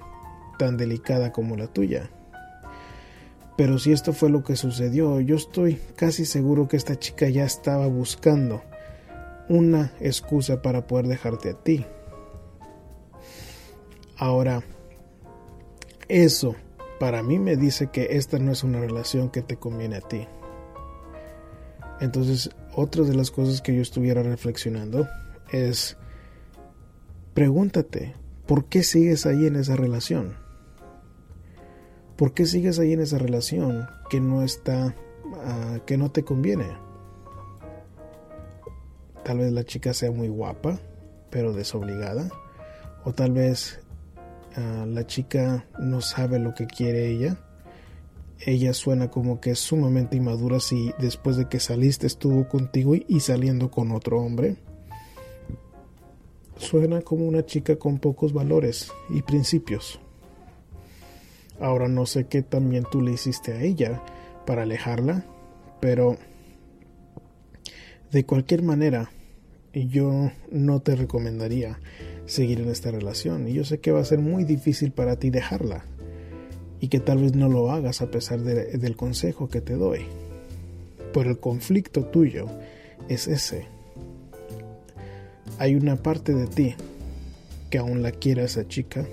tan 0.59 0.77
delicada 0.77 1.31
como 1.31 1.55
la 1.57 1.65
tuya. 1.65 2.11
Pero 3.57 3.79
si 3.79 3.91
esto 3.91 4.13
fue 4.13 4.29
lo 4.29 4.43
que 4.43 4.55
sucedió, 4.55 5.19
yo 5.19 5.35
estoy 5.35 5.79
casi 5.95 6.25
seguro 6.25 6.67
que 6.67 6.77
esta 6.77 6.95
chica 6.95 7.27
ya 7.27 7.43
estaba 7.43 7.87
buscando 7.87 8.61
una 9.49 9.91
excusa 9.99 10.61
para 10.61 10.85
poder 10.85 11.07
dejarte 11.07 11.49
a 11.49 11.53
ti. 11.55 11.87
Ahora, 14.17 14.63
eso 16.07 16.55
para 16.99 17.23
mí 17.23 17.39
me 17.39 17.57
dice 17.57 17.87
que 17.87 18.17
esta 18.17 18.39
no 18.39 18.51
es 18.51 18.63
una 18.63 18.79
relación 18.79 19.29
que 19.29 19.41
te 19.41 19.57
conviene 19.57 19.97
a 19.97 20.01
ti. 20.01 20.27
Entonces, 21.99 22.49
otra 22.75 23.03
de 23.03 23.13
las 23.15 23.31
cosas 23.31 23.61
que 23.61 23.75
yo 23.75 23.81
estuviera 23.81 24.23
reflexionando 24.23 25.07
es, 25.51 25.97
pregúntate, 27.33 28.15
¿por 28.45 28.65
qué 28.65 28.83
sigues 28.83 29.25
ahí 29.25 29.47
en 29.47 29.55
esa 29.55 29.75
relación? 29.75 30.37
¿Por 32.15 32.33
qué 32.33 32.45
sigues 32.45 32.79
ahí 32.79 32.93
en 32.93 33.01
esa 33.01 33.17
relación 33.17 33.87
que 34.09 34.21
no 34.21 34.43
está, 34.43 34.95
ah, 35.45 35.79
que 35.85 35.97
no 35.97 36.11
te 36.11 36.23
conviene? 36.23 36.67
Tal 39.23 39.39
vez 39.39 39.51
la 39.51 39.63
chica 39.63 39.93
sea 39.93 40.11
muy 40.11 40.27
guapa, 40.29 40.79
pero 41.29 41.53
desobligada. 41.53 42.29
O 43.05 43.13
tal 43.13 43.33
vez 43.33 43.82
la 44.55 45.07
chica 45.07 45.65
no 45.79 46.01
sabe 46.01 46.39
lo 46.39 46.53
que 46.53 46.67
quiere 46.67 47.09
ella. 47.09 47.37
Ella 48.39 48.73
suena 48.73 49.09
como 49.09 49.39
que 49.39 49.51
es 49.51 49.59
sumamente 49.59 50.17
inmadura 50.17 50.59
si 50.59 50.93
después 50.99 51.37
de 51.37 51.47
que 51.47 51.59
saliste 51.59 52.07
estuvo 52.07 52.47
contigo 52.47 52.93
y 52.95 53.19
saliendo 53.21 53.71
con 53.71 53.91
otro 53.91 54.19
hombre. 54.19 54.57
Suena 56.57 57.01
como 57.01 57.25
una 57.25 57.45
chica 57.45 57.77
con 57.77 57.99
pocos 57.99 58.33
valores 58.33 58.91
y 59.09 59.21
principios. 59.21 59.99
Ahora 61.59 61.87
no 61.87 62.05
sé 62.05 62.27
qué 62.27 62.41
también 62.41 62.85
tú 62.91 63.01
le 63.01 63.13
hiciste 63.13 63.53
a 63.53 63.61
ella 63.61 64.01
para 64.45 64.63
alejarla, 64.63 65.25
pero 65.79 66.17
de 68.11 68.25
cualquier 68.25 68.61
manera 68.61 69.11
yo 69.73 70.31
no 70.51 70.81
te 70.81 70.95
recomendaría 70.95 71.79
seguir 72.25 72.61
en 72.61 72.69
esta 72.69 72.91
relación 72.91 73.47
y 73.47 73.53
yo 73.53 73.65
sé 73.65 73.79
que 73.79 73.91
va 73.91 73.99
a 73.99 74.05
ser 74.05 74.19
muy 74.19 74.43
difícil 74.43 74.91
para 74.91 75.17
ti 75.17 75.29
dejarla 75.29 75.85
y 76.79 76.87
que 76.89 76.99
tal 76.99 77.19
vez 77.19 77.35
no 77.35 77.49
lo 77.49 77.71
hagas 77.71 78.01
a 78.01 78.11
pesar 78.11 78.41
del 78.41 78.95
consejo 78.95 79.47
que 79.47 79.61
te 79.61 79.75
doy. 79.75 80.01
Pero 81.13 81.29
el 81.29 81.39
conflicto 81.39 82.03
tuyo 82.05 82.47
es 83.07 83.27
ese. 83.27 83.67
Hay 85.59 85.75
una 85.75 85.95
parte 85.95 86.33
de 86.33 86.47
ti 86.47 86.75
que 87.69 87.77
aún 87.77 88.03
la 88.03 88.11
quiere 88.11 88.41
a 88.41 88.45
esa 88.45 88.67
chica 88.67 89.05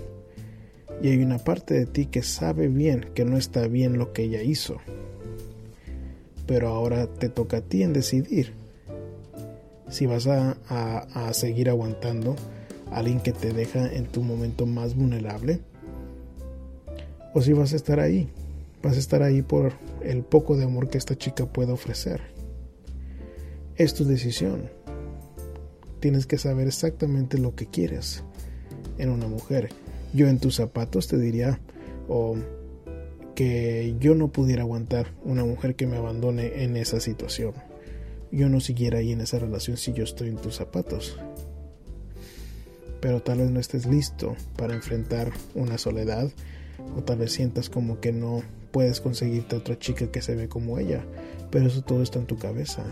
y 1.03 1.09
hay 1.09 1.23
una 1.23 1.39
parte 1.39 1.75
de 1.75 1.87
ti 1.87 2.07
que 2.07 2.23
sabe 2.23 2.69
bien 2.69 3.07
que 3.15 3.25
no 3.25 3.37
está 3.37 3.67
bien 3.69 3.99
lo 3.99 4.13
que 4.13 4.25
ella 4.25 4.43
hizo. 4.43 4.79
Pero 6.47 6.69
ahora 6.69 7.07
te 7.07 7.29
toca 7.29 7.59
a 7.59 7.61
ti 7.61 7.83
en 7.83 7.93
decidir 7.93 8.53
si 9.89 10.07
vas 10.07 10.27
a, 10.27 10.57
a, 10.69 11.33
seguir 11.35 11.69
aguantando 11.69 12.35
a 12.35 12.60
alguien 12.91 13.21
que 13.21 13.33
te 13.33 13.53
deja 13.53 13.93
en 13.93 14.07
tu 14.07 14.23
momento 14.23 14.67
más 14.67 14.95
vulnerable 14.95 15.61
o 17.35 17.43
si 17.43 17.53
vas 17.53 17.73
a 17.73 17.77
estar 17.77 18.01
ahí. 18.01 18.29
Vas 18.83 18.97
a 18.97 18.99
estar 18.99 19.23
ahí 19.23 19.43
por 19.43 19.75
el 20.03 20.23
poco 20.23 20.57
de 20.57 20.65
amor 20.65 20.89
que 20.89 20.99
esta 20.99 21.17
chica 21.17 21.45
puede 21.45 21.73
ofrecer. 21.73 22.23
Es 23.77 23.95
tu 23.95 24.05
decisión. 24.05 24.71
Tienes 26.01 26.27
que 26.27 26.39
saber 26.39 26.67
exactamente 26.67 27.37
lo 27.37 27.55
que 27.55 27.67
quieres 27.67 28.25
en 28.97 29.11
una 29.11 29.29
mujer 29.29 29.69
yo 30.13 30.29
en 30.29 30.39
tus 30.39 30.57
zapatos 30.57 31.07
te 31.09 31.19
diría 31.19 31.61
o 32.09 32.37
que 33.35 33.95
yo 34.01 34.15
no 34.15 34.29
pudiera 34.29 34.63
aguantar 34.63 35.13
una 35.25 35.45
mujer 35.45 35.77
que 35.77 35.87
me 35.87 35.97
abandone 35.97 36.65
en 36.65 36.77
esa 36.77 37.01
situación. 37.01 37.55
Yo 38.33 38.49
no 38.49 38.61
siguiera 38.61 38.99
ahí 38.99 39.13
en 39.13 39.21
esa 39.21 39.39
relación 39.39 39.77
si 39.77 39.93
yo 39.93 40.05
estoy 40.05 40.29
en 40.29 40.37
tus 40.37 40.57
zapatos. 40.57 41.19
Pero 43.01 43.23
tal 43.23 43.39
vez 43.39 43.51
no 43.51 43.61
estés 43.61 43.87
listo 43.87 44.37
para 44.57 44.75
enfrentar 44.75 45.33
una 45.55 45.79
soledad 45.79 46.31
o 46.97 47.03
tal 47.03 47.19
vez 47.19 47.33
sientas 47.33 47.71
como 47.71 48.01
que 48.01 48.13
no 48.13 48.43
puedes 48.71 49.01
conseguirte 49.01 49.57
otra 49.57 49.79
chica 49.79 50.11
que 50.11 50.23
se 50.23 50.35
ve 50.35 50.49
como 50.49 50.79
ella. 50.79 51.05
Pero 51.51 51.67
eso 51.67 51.83
todo 51.83 52.03
está 52.03 52.19
en 52.19 52.27
tu 52.27 52.37
cabeza 52.37 52.85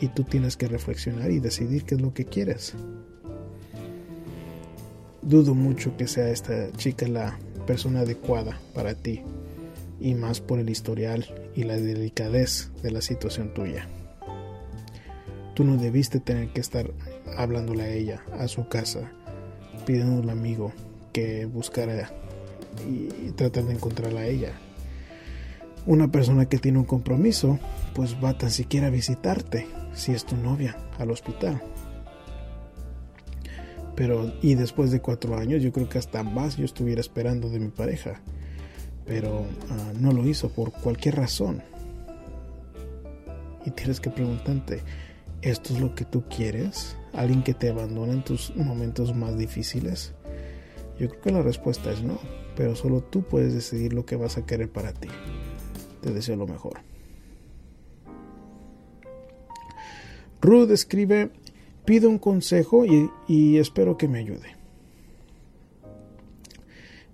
y 0.00 0.08
tú 0.08 0.24
tienes 0.24 0.56
que 0.56 0.68
reflexionar 0.68 1.30
y 1.30 1.40
decidir 1.40 1.84
qué 1.84 1.94
es 1.94 2.00
lo 2.00 2.14
que 2.14 2.24
quieres. 2.24 2.74
dudo 5.22 5.54
mucho 5.54 5.96
que 5.96 6.08
sea 6.08 6.30
esta 6.30 6.72
chica 6.72 7.06
la 7.06 7.38
persona 7.66 8.00
adecuada 8.00 8.58
para 8.74 8.94
ti 8.94 9.22
y 10.00 10.14
más 10.14 10.40
por 10.40 10.58
el 10.58 10.70
historial 10.70 11.26
y 11.54 11.64
la 11.64 11.76
delicadez 11.76 12.70
de 12.82 12.90
la 12.90 13.02
situación 13.02 13.52
tuya. 13.52 13.86
Tú 15.54 15.64
no 15.64 15.76
debiste 15.76 16.20
tener 16.20 16.48
que 16.48 16.60
estar 16.60 16.90
hablándole 17.36 17.82
a 17.82 17.92
ella, 17.92 18.22
a 18.32 18.48
su 18.48 18.66
casa, 18.68 19.12
pidiendo 19.90 20.22
al 20.22 20.30
amigo 20.30 20.72
que 21.12 21.46
buscara 21.46 22.12
y 22.88 23.32
tratar 23.32 23.64
de 23.64 23.72
encontrarla 23.72 24.20
a 24.20 24.26
ella. 24.26 24.52
Una 25.84 26.12
persona 26.12 26.46
que 26.46 26.58
tiene 26.58 26.78
un 26.78 26.84
compromiso, 26.84 27.58
pues 27.92 28.14
va 28.22 28.38
tan 28.38 28.52
siquiera 28.52 28.86
a 28.86 28.90
visitarte, 28.90 29.66
si 29.92 30.12
es 30.12 30.24
tu 30.24 30.36
novia, 30.36 30.76
al 31.00 31.10
hospital. 31.10 31.60
Pero, 33.96 34.32
y 34.42 34.54
después 34.54 34.92
de 34.92 35.00
cuatro 35.00 35.36
años, 35.36 35.60
yo 35.60 35.72
creo 35.72 35.88
que 35.88 35.98
hasta 35.98 36.22
más 36.22 36.56
yo 36.56 36.64
estuviera 36.64 37.00
esperando 37.00 37.50
de 37.50 37.58
mi 37.58 37.70
pareja. 37.70 38.20
Pero 39.06 39.44
ah, 39.70 39.92
no 39.98 40.12
lo 40.12 40.24
hizo 40.28 40.50
por 40.50 40.70
cualquier 40.70 41.16
razón. 41.16 41.64
Y 43.66 43.72
tienes 43.72 43.98
que 43.98 44.10
preguntarte, 44.10 44.82
¿esto 45.42 45.74
es 45.74 45.80
lo 45.80 45.96
que 45.96 46.04
tú 46.04 46.22
quieres? 46.28 46.96
¿Alguien 47.12 47.42
que 47.42 47.54
te 47.54 47.70
abandone 47.70 48.12
en 48.12 48.24
tus 48.24 48.54
momentos 48.56 49.14
más 49.14 49.36
difíciles? 49.36 50.12
Yo 50.98 51.08
creo 51.08 51.20
que 51.20 51.30
la 51.32 51.42
respuesta 51.42 51.90
es 51.90 52.02
no, 52.02 52.18
pero 52.56 52.76
solo 52.76 53.02
tú 53.02 53.22
puedes 53.22 53.54
decidir 53.54 53.92
lo 53.92 54.04
que 54.04 54.16
vas 54.16 54.36
a 54.36 54.46
querer 54.46 54.70
para 54.70 54.92
ti. 54.92 55.08
Te 56.02 56.12
deseo 56.12 56.36
lo 56.36 56.46
mejor. 56.46 56.80
Ruth 60.40 60.70
escribe, 60.70 61.30
pido 61.84 62.08
un 62.08 62.18
consejo 62.18 62.84
y, 63.28 63.58
espero 63.58 63.98
que 63.98 64.08
me 64.08 64.18
ayude. 64.18 64.56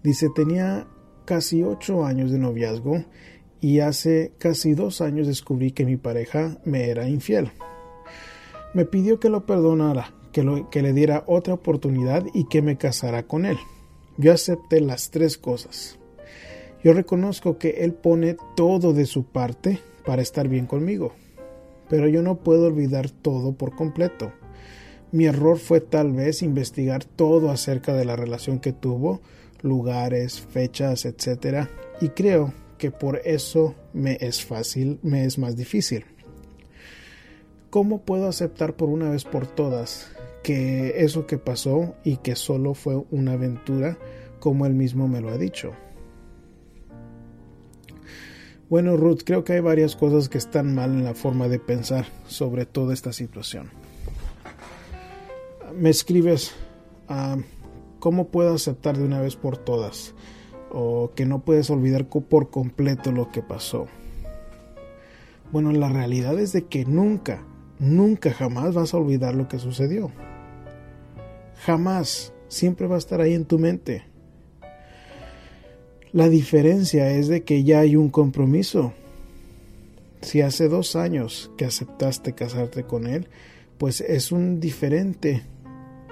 Dice, 0.03 0.29
tenía 0.35 0.87
casi 1.25 1.65
ocho 1.65 2.05
años 2.05 2.31
de 2.31 2.39
noviazgo 2.39 3.05
y 3.61 3.81
hace 3.81 4.33
casi 4.39 4.75
dos 4.75 5.01
años 5.01 5.27
descubrí 5.27 5.73
que 5.73 5.85
mi 5.85 5.97
pareja 5.97 6.59
me 6.65 6.89
era 6.89 7.09
infiel. 7.09 7.51
Me 8.77 8.85
pidió 8.85 9.19
que 9.19 9.29
lo 9.29 9.45
perdonara, 9.45 10.15
que, 10.31 10.45
le 10.45 10.93
diera 10.93 11.25
otra 11.27 11.55
oportunidad 11.55 12.25
y 12.33 12.45
que 12.45 12.63
me 12.63 12.79
casara 12.79 13.25
con 13.25 13.45
él. 13.45 13.57
Yo 14.17 14.33
acepté 14.33 14.81
las 14.81 15.11
tres 15.11 15.37
cosas. 15.37 15.99
Yo 16.85 16.93
reconozco 16.93 17.59
que 17.59 17.71
él 17.85 17.93
pone 17.93 18.37
todo 18.55 18.93
de 18.93 19.07
su 19.07 19.25
parte 19.25 19.81
para 20.05 20.23
estar 20.23 20.47
bien 20.47 20.67
conmigo 20.67 21.13
pero 21.89 22.09
yo 22.09 22.23
no 22.23 22.37
puedo 22.37 22.67
olvidar 22.67 23.11
todo 23.11 23.53
por 23.53 23.75
completo. 23.75 24.33
Mi 25.13 25.27
error 25.27 25.59
fue 25.59 25.81
tal 25.81 26.13
vez 26.13 26.43
investigar 26.43 27.05
todo 27.05 27.51
acerca 27.51 27.95
de 27.95 28.05
la 28.05 28.17
relación 28.17 28.59
que 28.59 28.73
tuvo, 28.73 29.21
lugares, 29.63 30.41
fechas, 30.41 31.05
etc. 31.05 31.69
Y 32.01 32.09
creo 32.09 32.53
que 32.79 32.91
por 32.91 33.21
eso 33.25 33.75
es 33.95 34.45
fácil, 34.45 34.99
me 35.03 35.25
es 35.25 35.39
más 35.39 35.57
difícil. 35.57 36.05
¿Cómo 37.77 38.01
puedo 38.01 38.27
aceptar 38.27 38.75
por 38.75 38.89
una 38.89 39.11
vez 39.11 39.25
por 39.25 39.47
todas 39.47 40.11
que 40.43 41.05
eso 41.05 41.27
que 41.27 41.37
pasó 41.37 41.95
y 42.05 42.17
que 42.17 42.35
solo 42.35 42.73
fue 42.73 43.05
una 43.11 43.33
aventura 43.33 43.99
como 44.41 44.65
él 44.65 44.73
mismo 44.73 45.09
me 45.09 45.21
lo 45.21 45.29
ha 45.29 45.37
dicho? 45.37 45.73
Bueno, 48.71 48.97
Ruth, 48.97 49.25
creo 49.27 49.45
que 49.45 49.53
hay 49.53 49.61
varias 49.61 49.95
cosas 49.95 50.31
que 50.31 50.39
están 50.39 50.75
mal 50.75 50.93
en 50.93 51.05
la 51.05 51.13
forma 51.13 51.49
de 51.49 51.59
pensar 51.59 52.07
sobre 52.27 52.65
toda 52.65 52.95
esta 52.95 53.13
situación. 53.13 53.69
Me 55.79 55.91
escribes 55.91 56.55
ah, 57.09 57.37
cómo 57.99 58.29
puedo 58.29 58.55
aceptar 58.55 58.97
de 58.97 59.05
una 59.05 59.21
vez 59.21 59.37
por 59.37 59.59
todas 59.59 60.15
o 60.71 61.11
que 61.15 61.27
no 61.27 61.45
puedes 61.45 61.69
olvidar 61.69 62.09
por 62.09 62.49
completo 62.49 63.13
lo 63.13 63.31
que 63.31 63.43
pasó. 63.43 63.87
Bueno, 65.53 65.73
la 65.73 65.91
realidad 65.91 66.39
es 66.39 66.55
de 66.55 66.65
que 66.65 66.87
nunca, 66.87 67.45
nunca 67.79 68.33
jamás 68.33 68.75
vas 68.75 68.95
a 68.95 68.99
olvidar 68.99 69.35
lo 69.35 69.49
que 69.49 69.59
sucedió. 69.59 70.11
Jamás, 71.65 72.33
siempre 72.49 72.87
va 72.87 72.97
a 72.97 72.99
estar 72.99 73.21
ahí 73.21 73.35
en 73.35 73.45
tu 73.45 73.59
mente. 73.59 74.05
La 76.13 76.29
diferencia 76.29 77.11
es 77.11 77.29
de 77.29 77.43
que 77.43 77.65
ya 77.65 77.81
hay 77.81 77.97
un 77.97 78.09
compromiso. 78.09 78.93
Si 80.23 80.41
hace 80.41 80.69
dos 80.69 80.97
años 80.97 81.51
que 81.57 81.65
aceptaste 81.65 82.33
casarte 82.33 82.85
con 82.85 83.07
él, 83.07 83.29
pues 83.79 84.01
es 84.01 84.33
un 84.33 84.61
diferente 84.61 85.43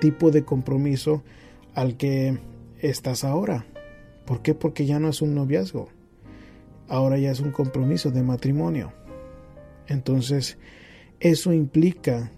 tipo 0.00 0.31
de 0.31 0.44
compromiso 0.44 1.22
al 1.74 1.96
que 1.96 2.38
estás 2.81 3.24
ahora. 3.24 3.64
¿Por 4.27 4.42
qué? 4.42 4.55
Porque 4.55 4.87
ya 4.87 4.98
no 4.98 5.09
es 5.09 5.22
un 5.22 5.35
noviazgo. 5.35 5.88
Ahora 6.88 7.16
ya 7.18 7.31
es 7.31 7.40
un 7.40 7.50
compromiso 7.50 8.11
de 8.11 8.22
matrimonio. 8.22 8.92
Entonces, 9.87 10.59
eso 11.20 11.53
implica 11.53 12.33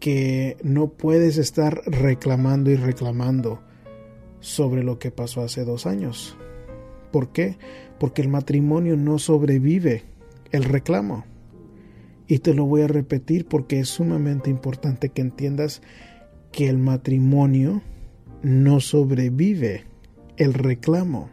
que 0.00 0.56
no 0.62 0.88
puedes 0.88 1.38
estar 1.38 1.82
reclamando 1.86 2.70
y 2.70 2.76
reclamando 2.76 3.60
sobre 4.40 4.84
lo 4.84 4.98
que 4.98 5.10
pasó 5.10 5.42
hace 5.42 5.64
dos 5.64 5.86
años. 5.86 6.36
¿Por 7.10 7.32
qué? 7.32 7.56
Porque 7.98 8.22
el 8.22 8.28
matrimonio 8.28 8.96
no 8.96 9.18
sobrevive 9.18 10.04
el 10.52 10.64
reclamo. 10.64 11.24
Y 12.28 12.40
te 12.40 12.54
lo 12.54 12.66
voy 12.66 12.82
a 12.82 12.88
repetir 12.88 13.46
porque 13.46 13.80
es 13.80 13.88
sumamente 13.88 14.50
importante 14.50 15.08
que 15.08 15.22
entiendas 15.22 15.80
que 16.52 16.68
el 16.68 16.78
matrimonio 16.78 17.82
no 18.42 18.80
sobrevive 18.80 19.84
el 20.36 20.54
reclamo. 20.54 21.30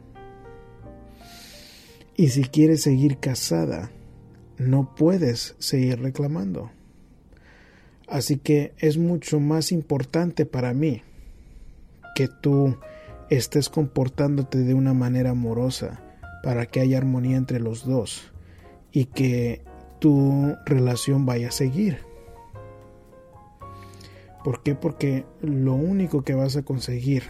Y 2.15 2.29
si 2.29 2.43
quieres 2.43 2.83
seguir 2.83 3.17
casada, 3.17 3.91
no 4.57 4.95
puedes 4.95 5.55
seguir 5.57 5.99
reclamando. 5.99 6.71
Así 8.07 8.37
que 8.37 8.73
es 8.77 8.97
mucho 8.97 9.39
más 9.39 9.71
importante 9.71 10.45
para 10.45 10.73
mí 10.73 11.01
que 12.15 12.27
tú 12.27 12.77
estés 13.29 13.69
comportándote 13.69 14.59
de 14.59 14.73
una 14.73 14.93
manera 14.93 15.31
amorosa 15.31 16.01
para 16.43 16.65
que 16.65 16.81
haya 16.81 16.97
armonía 16.97 17.37
entre 17.37 17.59
los 17.59 17.85
dos 17.85 18.31
y 18.91 19.05
que 19.05 19.61
tu 19.99 20.55
relación 20.65 21.25
vaya 21.25 21.47
a 21.47 21.51
seguir. 21.51 21.99
¿Por 24.43 24.61
qué? 24.61 24.75
Porque 24.75 25.25
lo 25.41 25.73
único 25.73 26.23
que 26.23 26.35
vas 26.35 26.57
a 26.57 26.63
conseguir 26.63 27.23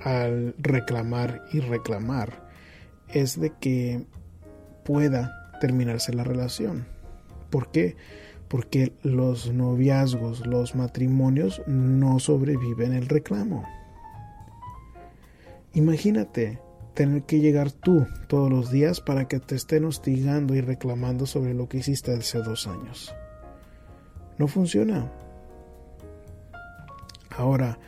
al 0.00 0.54
reclamar 0.58 1.44
y 1.52 1.60
reclamar 1.60 2.48
es 3.08 3.38
de 3.38 3.52
que 3.60 4.06
pueda 4.84 5.50
terminarse 5.60 6.14
la 6.14 6.24
relación. 6.24 6.86
¿Por 7.50 7.70
qué? 7.70 7.96
Porque 8.48 8.92
los 9.02 9.52
noviazgos, 9.52 10.46
los 10.46 10.74
matrimonios 10.74 11.62
no 11.66 12.18
sobreviven 12.18 12.92
el 12.92 13.08
reclamo. 13.08 13.64
Imagínate 15.74 16.60
tener 16.94 17.24
que 17.24 17.40
llegar 17.40 17.70
tú 17.70 18.06
todos 18.28 18.50
los 18.50 18.70
días 18.70 19.00
para 19.00 19.28
que 19.28 19.38
te 19.38 19.54
estén 19.54 19.84
hostigando 19.84 20.54
y 20.54 20.62
reclamando 20.62 21.26
sobre 21.26 21.52
lo 21.52 21.68
que 21.68 21.78
hiciste 21.78 22.14
hace 22.14 22.38
dos 22.38 22.66
años. 22.66 23.14
No 24.38 24.48
funciona. 24.48 25.12
Ahora, 27.36 27.78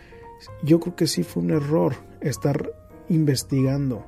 yo 0.63 0.79
creo 0.81 0.95
que 0.95 1.07
sí 1.07 1.23
fue 1.23 1.43
un 1.43 1.51
error 1.51 1.95
estar 2.21 2.71
investigando 3.09 4.07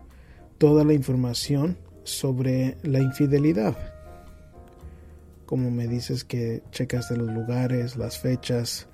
toda 0.59 0.85
la 0.85 0.93
información 0.93 1.79
sobre 2.03 2.77
la 2.83 3.01
infidelidad. 3.01 3.77
Como 5.51 5.73
me 5.73 5.89
dices 5.89 6.23
que 6.23 6.63
checaste 6.71 7.17
los 7.17 7.29
lugares, 7.29 7.97
las 7.97 8.21
fechas. 8.21 8.87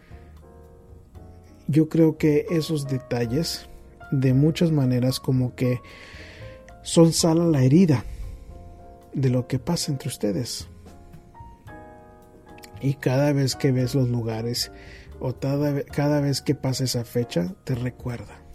Yo 1.68 1.90
creo 1.90 2.16
que 2.16 2.46
esos 2.48 2.88
detalles 2.88 3.68
de 4.10 4.32
muchas 4.32 4.72
maneras 4.72 5.20
como 5.20 5.54
que 5.54 5.82
son 6.80 7.12
sal 7.12 7.42
a 7.42 7.44
la 7.44 7.62
herida 7.62 8.06
de 9.12 9.28
lo 9.28 9.46
que 9.46 9.58
pasa 9.58 9.92
entre 9.92 10.08
ustedes. 10.08 10.66
Y 12.80 12.94
cada 12.94 13.34
vez 13.34 13.54
que 13.54 13.70
ves 13.70 13.94
los 13.94 14.08
lugares 14.08 14.72
o 15.20 15.34
cada, 15.34 15.82
cada 15.82 16.22
vez 16.22 16.40
que 16.40 16.54
pasa 16.54 16.84
esa 16.84 17.04
fecha, 17.04 17.54
te 17.64 17.74
recuerda. 17.74 18.45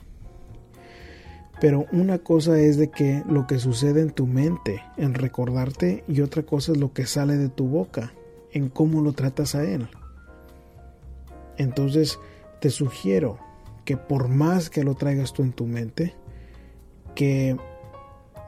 Pero 1.62 1.86
una 1.92 2.18
cosa 2.18 2.60
es 2.60 2.76
de 2.76 2.90
que 2.90 3.24
lo 3.30 3.46
que 3.46 3.60
sucede 3.60 4.02
en 4.02 4.10
tu 4.10 4.26
mente, 4.26 4.82
en 4.98 5.14
recordarte, 5.14 6.04
y 6.08 6.22
otra 6.22 6.42
cosa 6.42 6.72
es 6.72 6.80
lo 6.80 6.92
que 6.92 7.06
sale 7.06 7.38
de 7.38 7.50
tu 7.50 7.68
boca, 7.68 8.14
en 8.52 8.68
cómo 8.68 9.02
lo 9.02 9.14
tratas 9.14 9.54
a 9.54 9.64
él. 9.64 9.88
Entonces, 11.58 12.18
te 12.60 12.72
sugiero 12.72 13.38
que 13.86 13.96
por 13.96 14.28
más 14.28 14.72
que 14.72 14.84
lo 14.84 14.96
traigas 14.96 15.34
tú 15.34 15.44
en 15.44 15.54
tu 15.54 15.68
mente, 15.68 16.16
que 17.14 17.56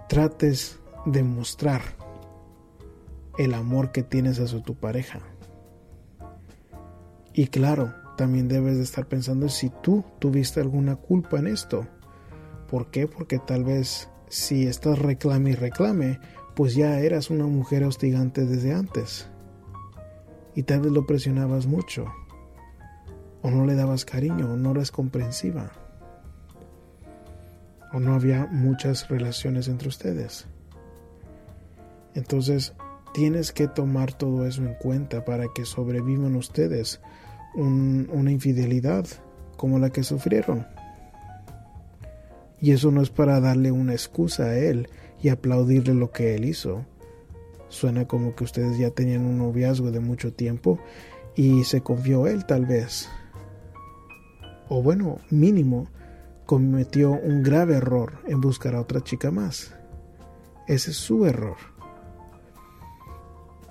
trates 0.09 0.79
de 1.05 1.21
mostrar 1.21 1.81
el 3.37 3.53
amor 3.53 3.91
que 3.91 4.01
tienes 4.01 4.39
hacia 4.39 4.63
tu 4.63 4.73
pareja. 4.73 5.19
Y 7.31 7.45
claro, 7.45 7.93
también 8.17 8.47
debes 8.47 8.77
de 8.77 8.83
estar 8.83 9.05
pensando 9.05 9.49
si 9.49 9.69
tú 9.83 10.03
tuviste 10.17 10.61
alguna 10.61 10.95
culpa 10.95 11.37
en 11.37 11.45
esto. 11.45 11.85
¿Por 12.73 12.87
qué? 12.87 13.05
Porque 13.05 13.37
tal 13.37 13.63
vez 13.63 14.09
si 14.29 14.65
estás 14.65 14.97
reclame 14.97 15.51
y 15.51 15.53
reclame, 15.53 16.19
pues 16.55 16.73
ya 16.73 16.99
eras 17.01 17.29
una 17.29 17.45
mujer 17.45 17.83
hostigante 17.83 18.47
desde 18.47 18.73
antes. 18.73 19.29
Y 20.55 20.63
tal 20.63 20.81
vez 20.81 20.91
lo 20.91 21.05
presionabas 21.05 21.67
mucho. 21.67 22.11
O 23.43 23.51
no 23.51 23.67
le 23.67 23.75
dabas 23.75 24.05
cariño, 24.05 24.53
o 24.53 24.57
no 24.57 24.71
eras 24.71 24.89
comprensiva. 24.89 25.71
O 27.93 27.99
no 27.99 28.15
había 28.15 28.47
muchas 28.47 29.07
relaciones 29.07 29.67
entre 29.67 29.89
ustedes. 29.89 30.47
Entonces, 32.15 32.73
tienes 33.13 33.51
que 33.51 33.67
tomar 33.67 34.13
todo 34.13 34.47
eso 34.47 34.63
en 34.63 34.73
cuenta 34.73 35.23
para 35.23 35.45
que 35.53 35.65
sobrevivan 35.65 36.35
ustedes 36.35 37.01
una 37.53 38.31
infidelidad 38.31 39.05
como 39.57 39.77
la 39.77 39.91
que 39.91 40.01
sufrieron. 40.01 40.65
Y 42.63 42.71
eso 42.71 42.91
no 42.91 43.01
es 43.01 43.09
para 43.09 43.41
darle 43.41 43.73
una 43.73 43.91
excusa 43.91 44.43
a 44.45 44.57
él 44.57 44.87
y 45.21 45.27
aplaudirle 45.27 45.93
lo 45.93 46.11
que 46.11 46.33
él 46.33 46.45
hizo. 46.45 46.85
Suena 47.67 48.07
como 48.07 48.35
que 48.35 48.45
ustedes 48.45 48.77
ya 48.77 48.89
tenían 48.89 49.25
un 49.25 49.37
noviazgo 49.37 49.91
de 49.91 49.99
mucho 49.99 50.31
tiempo 50.31 50.79
y 51.35 51.65
se 51.65 51.81
confió 51.81 52.25
él 52.25 52.45
tal 52.45 52.65
vez. 52.65 53.09
O 54.69 54.81
bueno, 54.81 55.17
mínimo, 55.29 55.89
cometió 56.45 57.11
un 57.11 57.43
grave 57.43 57.75
error 57.75 58.13
en 58.27 58.39
buscar 58.39 58.75
a 58.75 58.79
otra 58.79 59.01
chica 59.01 59.29
más. 59.29 59.75
Ese 60.65 60.91
es 60.91 60.95
su 60.95 61.25
error. 61.25 61.57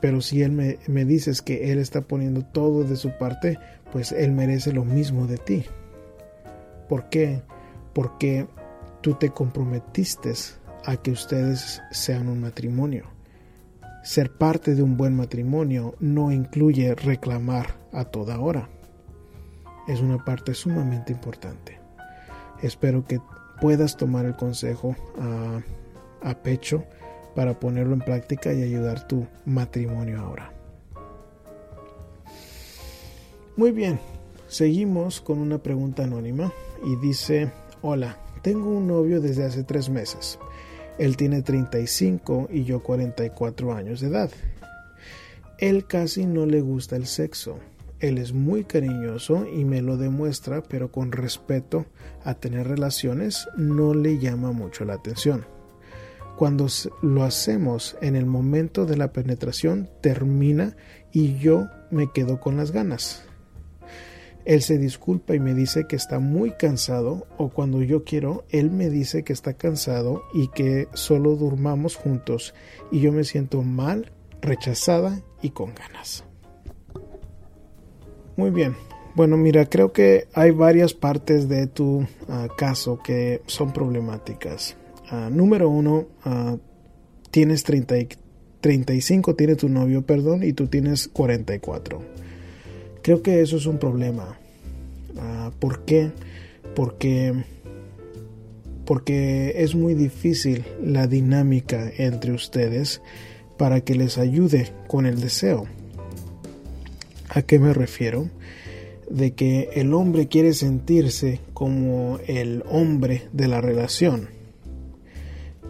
Pero 0.02 0.20
si 0.20 0.42
él 0.42 0.52
me, 0.52 0.78
me 0.87 1.07
dices 1.07 1.40
que 1.40 1.72
él 1.72 1.78
está 1.78 2.02
poniendo 2.02 2.44
todo 2.44 2.85
de 2.85 2.96
su 2.96 3.16
parte, 3.16 3.59
pues 3.90 4.12
él 4.12 4.33
merece 4.33 4.70
lo 4.70 4.85
mismo 4.85 5.26
de 5.26 5.38
ti. 5.38 5.64
¿Por 6.90 7.09
qué? 7.09 7.40
Porque 7.94 8.46
tú 9.03 9.15
te 9.15 9.31
comprometiste 9.31 10.33
a 10.85 10.97
que 10.97 11.11
ustedes 11.11 11.83
sean 11.91 12.29
un 12.29 12.41
matrimonio. 12.41 13.07
Ser 14.03 14.33
parte 14.33 14.75
de 14.75 14.83
un 14.83 14.97
buen 14.97 15.15
matrimonio 15.15 15.95
no 16.01 16.33
incluye 16.33 16.95
reclamar 16.95 17.77
a 17.93 18.05
toda 18.05 18.41
hora. 18.41 18.69
Es 19.87 20.01
una 20.01 20.25
parte 20.25 20.55
sumamente 20.55 21.12
importante. 21.12 21.79
Espero 22.62 23.05
que 23.05 23.21
puedas 23.61 23.97
tomar 23.97 24.25
el 24.25 24.37
consejo 24.37 24.97
a, 25.21 25.61
a 26.23 26.35
pecho 26.43 26.85
para 27.35 27.59
ponerlo 27.59 27.95
en 27.95 28.01
práctica 28.01 28.53
y 28.53 28.62
ayudar 28.62 29.07
tu 29.07 29.27
matrimonio 29.45 30.21
ahora. 30.21 30.53
Muy 33.57 33.73
bien, 33.73 34.01
seguimos 34.49 35.21
con 35.21 35.38
una 35.38 35.59
pregunta 35.59 36.05
anónima 36.05 36.53
y 36.85 36.97
dice, 36.97 37.53
hola, 37.83 38.17
tengo 38.42 38.70
un 38.70 38.87
novio 38.87 39.20
desde 39.20 39.44
hace 39.44 39.64
tres 39.64 39.88
meses. 39.88 40.38
Él 40.98 41.16
tiene 41.16 41.42
35 41.42 42.48
y 42.52 42.64
yo 42.64 42.83
44 42.83 43.72
años 43.72 44.00
de 44.00 44.09
edad. 44.09 44.31
Él 45.59 45.87
casi 45.87 46.26
no 46.26 46.44
le 46.46 46.61
gusta 46.61 46.96
el 46.96 47.07
sexo. 47.07 47.59
Él 48.00 48.18
es 48.18 48.33
muy 48.33 48.64
cariñoso 48.64 49.46
y 49.46 49.64
me 49.64 49.81
lo 49.81 49.96
demuestra, 49.96 50.62
pero 50.62 50.90
con 50.90 51.12
respeto 51.12 51.87
a 52.24 52.35
tener 52.35 52.66
relaciones 52.66 53.48
no 53.57 53.94
le 53.94 54.18
llama 54.18 54.50
mucho 54.50 54.85
la 54.85 54.94
atención. 54.94 55.46
Cuando 56.37 56.66
lo 57.02 57.22
hacemos 57.22 57.96
en 58.00 58.16
el 58.16 58.26
momento 58.26 58.87
de 58.87 58.96
la 58.96 59.12
penetración 59.12 59.88
termina 60.00 60.74
y 61.12 61.38
yo 61.38 61.68
me 61.90 62.11
quedo 62.11 62.40
con 62.40 62.57
las 62.57 62.72
ganas. 62.72 63.24
Él 64.44 64.62
se 64.62 64.78
disculpa 64.78 65.35
y 65.35 65.40
me 65.40 65.55
dice 65.55 65.87
que 65.87 65.96
está 65.96 66.18
muy 66.18 66.52
cansado 66.52 67.26
o 67.38 67.48
cuando 67.50 67.83
yo 67.83 68.05
quiero, 68.05 68.44
él 68.50 68.70
me 68.70 68.90
dice 68.90 69.22
que 69.22 69.33
está 69.33 69.55
cansado 69.55 70.22
y 70.35 70.48
que 70.48 70.88
solo 70.94 71.37
durmamos 71.37 71.96
juntos 71.96 72.55
y 72.90 73.00
yo 73.00 73.12
me 73.12 73.24
siento 73.24 73.62
mal, 73.62 74.11
rechazada 74.40 75.22
y 75.42 75.50
con 75.50 75.74
ganas. 75.74 76.24
Muy 78.37 78.50
bien. 78.50 78.74
Bueno, 79.14 79.37
mira, 79.37 79.66
creo 79.66 79.92
que 79.92 80.26
hay 80.33 80.50
varias 80.50 80.94
partes 80.94 81.48
de 81.48 81.66
tu 81.66 82.07
ah, 82.28 82.48
caso 82.57 82.98
que 83.02 83.42
son 83.46 83.72
problemáticas. 83.72 84.76
Ah, 85.11 85.28
número 85.31 85.68
uno, 85.68 86.07
uh, 86.24 86.59
tienes 87.31 87.62
30 87.62 87.98
y, 87.98 88.09
35, 88.62 89.35
tiene 89.35 89.57
tu 89.57 89.68
novio, 89.68 90.07
perdón, 90.07 90.44
y 90.44 90.55
tú 90.55 90.68
tienes 90.68 91.09
44. 91.09 92.00
Creo 93.03 93.23
que 93.23 93.41
eso 93.41 93.57
es 93.57 93.67
un 93.67 93.79
problema. 93.79 94.38
Uh, 95.15 95.51
¿Por 95.59 95.85
qué? 95.85 96.11
Porque, 96.75 97.45
porque 98.85 99.55
es 99.57 99.75
muy 99.75 99.95
difícil 99.95 100.65
la 100.83 101.07
dinámica 101.07 101.91
entre 101.97 102.33
ustedes 102.33 103.03
para 103.59 103.81
que 103.81 103.95
les 103.95 104.19
ayude 104.19 104.73
con 104.87 105.07
el 105.07 105.21
deseo. 105.21 105.67
¿A 107.29 107.43
qué 107.43 107.59
me 107.59 107.73
refiero? 107.73 108.29
De 109.11 109.33
que 109.33 109.71
el 109.75 109.93
hombre 109.95 110.29
quiere 110.29 110.53
sentirse 110.53 111.41
como 111.55 112.19
el 112.27 112.62
hombre 112.69 113.23
de 113.33 113.49
la 113.49 113.61
relación 113.61 114.29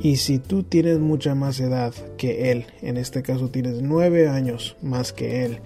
y 0.02 0.16
si 0.16 0.38
tú 0.40 0.64
tienes 0.64 0.98
mucha 0.98 1.36
más 1.36 1.60
edad 1.60 1.94
que 2.16 2.50
él, 2.50 2.66
en 2.82 2.96
este 2.96 3.22
caso 3.22 3.50
tienes 3.50 3.82
nueve 3.82 4.28
años 4.28 4.76
más 4.82 5.12
que 5.12 5.44
él, 5.44 5.60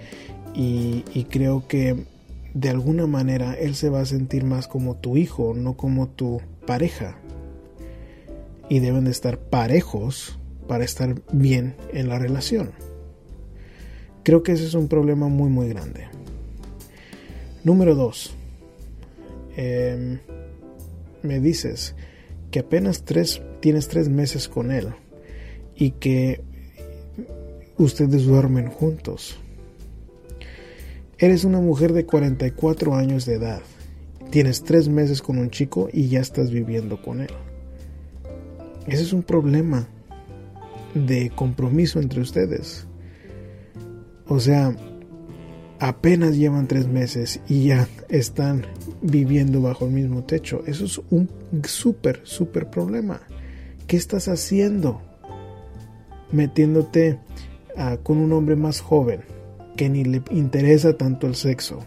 y, 0.57 1.25
creo 1.25 1.69
que 1.69 2.07
de 2.55 2.71
alguna 2.71 3.07
manera 3.07 3.53
él 3.55 3.75
se 3.75 3.91
va 3.91 4.01
a 4.01 4.07
sentir 4.07 4.45
más 4.45 4.69
como 4.69 4.97
tu 4.97 5.19
hijo, 5.19 5.53
no 5.55 5.77
como 5.77 6.09
tu 6.09 6.41
pareja. 6.67 7.19
Y 8.71 8.81
deben 8.81 9.05
de 9.05 9.11
estar 9.11 9.39
parejos 9.39 10.39
para 10.67 10.85
estar 10.85 11.23
bien 11.31 11.77
en 11.93 12.09
la 12.09 12.19
relación. 12.19 12.73
Creo 14.23 14.43
que 14.43 14.53
ese 14.53 14.65
es 14.65 14.75
un 14.75 14.89
problema 14.89 15.29
muy 15.29 15.51
muy 15.51 15.69
grande. 15.69 16.09
Número 17.63 17.95
dos. 17.95 18.35
Em, 19.57 20.21
me 21.23 21.39
dices 21.41 21.95
que 22.51 22.61
apenas 22.61 23.05
tres 23.05 23.43
tienes 23.61 23.89
tres 23.89 24.09
meses 24.09 24.49
con 24.49 24.71
él 24.71 24.89
y 25.75 25.91
que 25.93 26.41
ustedes 27.77 28.25
duermen 28.25 28.69
juntos. 28.69 29.39
Eres 31.19 31.45
una 31.45 31.61
mujer 31.61 31.95
de 31.95 32.05
44 32.05 32.95
años 32.95 33.25
de 33.25 33.37
edad. 33.37 33.63
Tienes 34.31 34.65
tres 34.65 34.91
meses 34.91 35.23
con 35.23 35.39
un 35.39 35.49
chico 35.49 35.89
y 35.91 36.09
ya 36.09 36.21
estás 36.21 36.51
viviendo 36.51 37.01
con 37.01 37.23
él. 37.23 37.31
Ese 38.87 39.03
es 39.03 39.15
un 39.15 39.23
problema 39.23 39.89
de 40.95 41.31
compromiso 41.35 42.01
entre 42.01 42.21
ustedes. 42.21 42.87
O 44.29 44.41
sea, 44.41 44.77
apenas 45.79 46.37
llevan 46.37 46.69
tres 46.69 46.87
meses 46.87 47.41
y 47.49 47.69
ya 47.69 47.89
están 48.11 48.67
viviendo 49.01 49.63
bajo 49.63 49.87
el 49.87 49.93
mismo 49.93 50.23
techo. 50.23 50.65
Eso 50.67 50.85
es 50.85 51.01
un 51.09 51.31
súper, 51.65 52.21
súper 52.25 52.69
problema. 52.69 53.23
¿Qué 53.87 53.97
estás 53.97 54.29
haciendo? 54.29 55.01
Metiéndote 56.31 57.21
ah, 57.75 57.97
con 58.03 58.19
un 58.19 58.35
hombre 58.35 58.55
más 58.55 58.83
joven 58.83 59.36
que 59.77 59.89
ni 59.89 60.05
le 60.05 60.23
interesa 60.31 60.97
tanto 60.97 61.27
el 61.27 61.35
sexo 61.35 61.81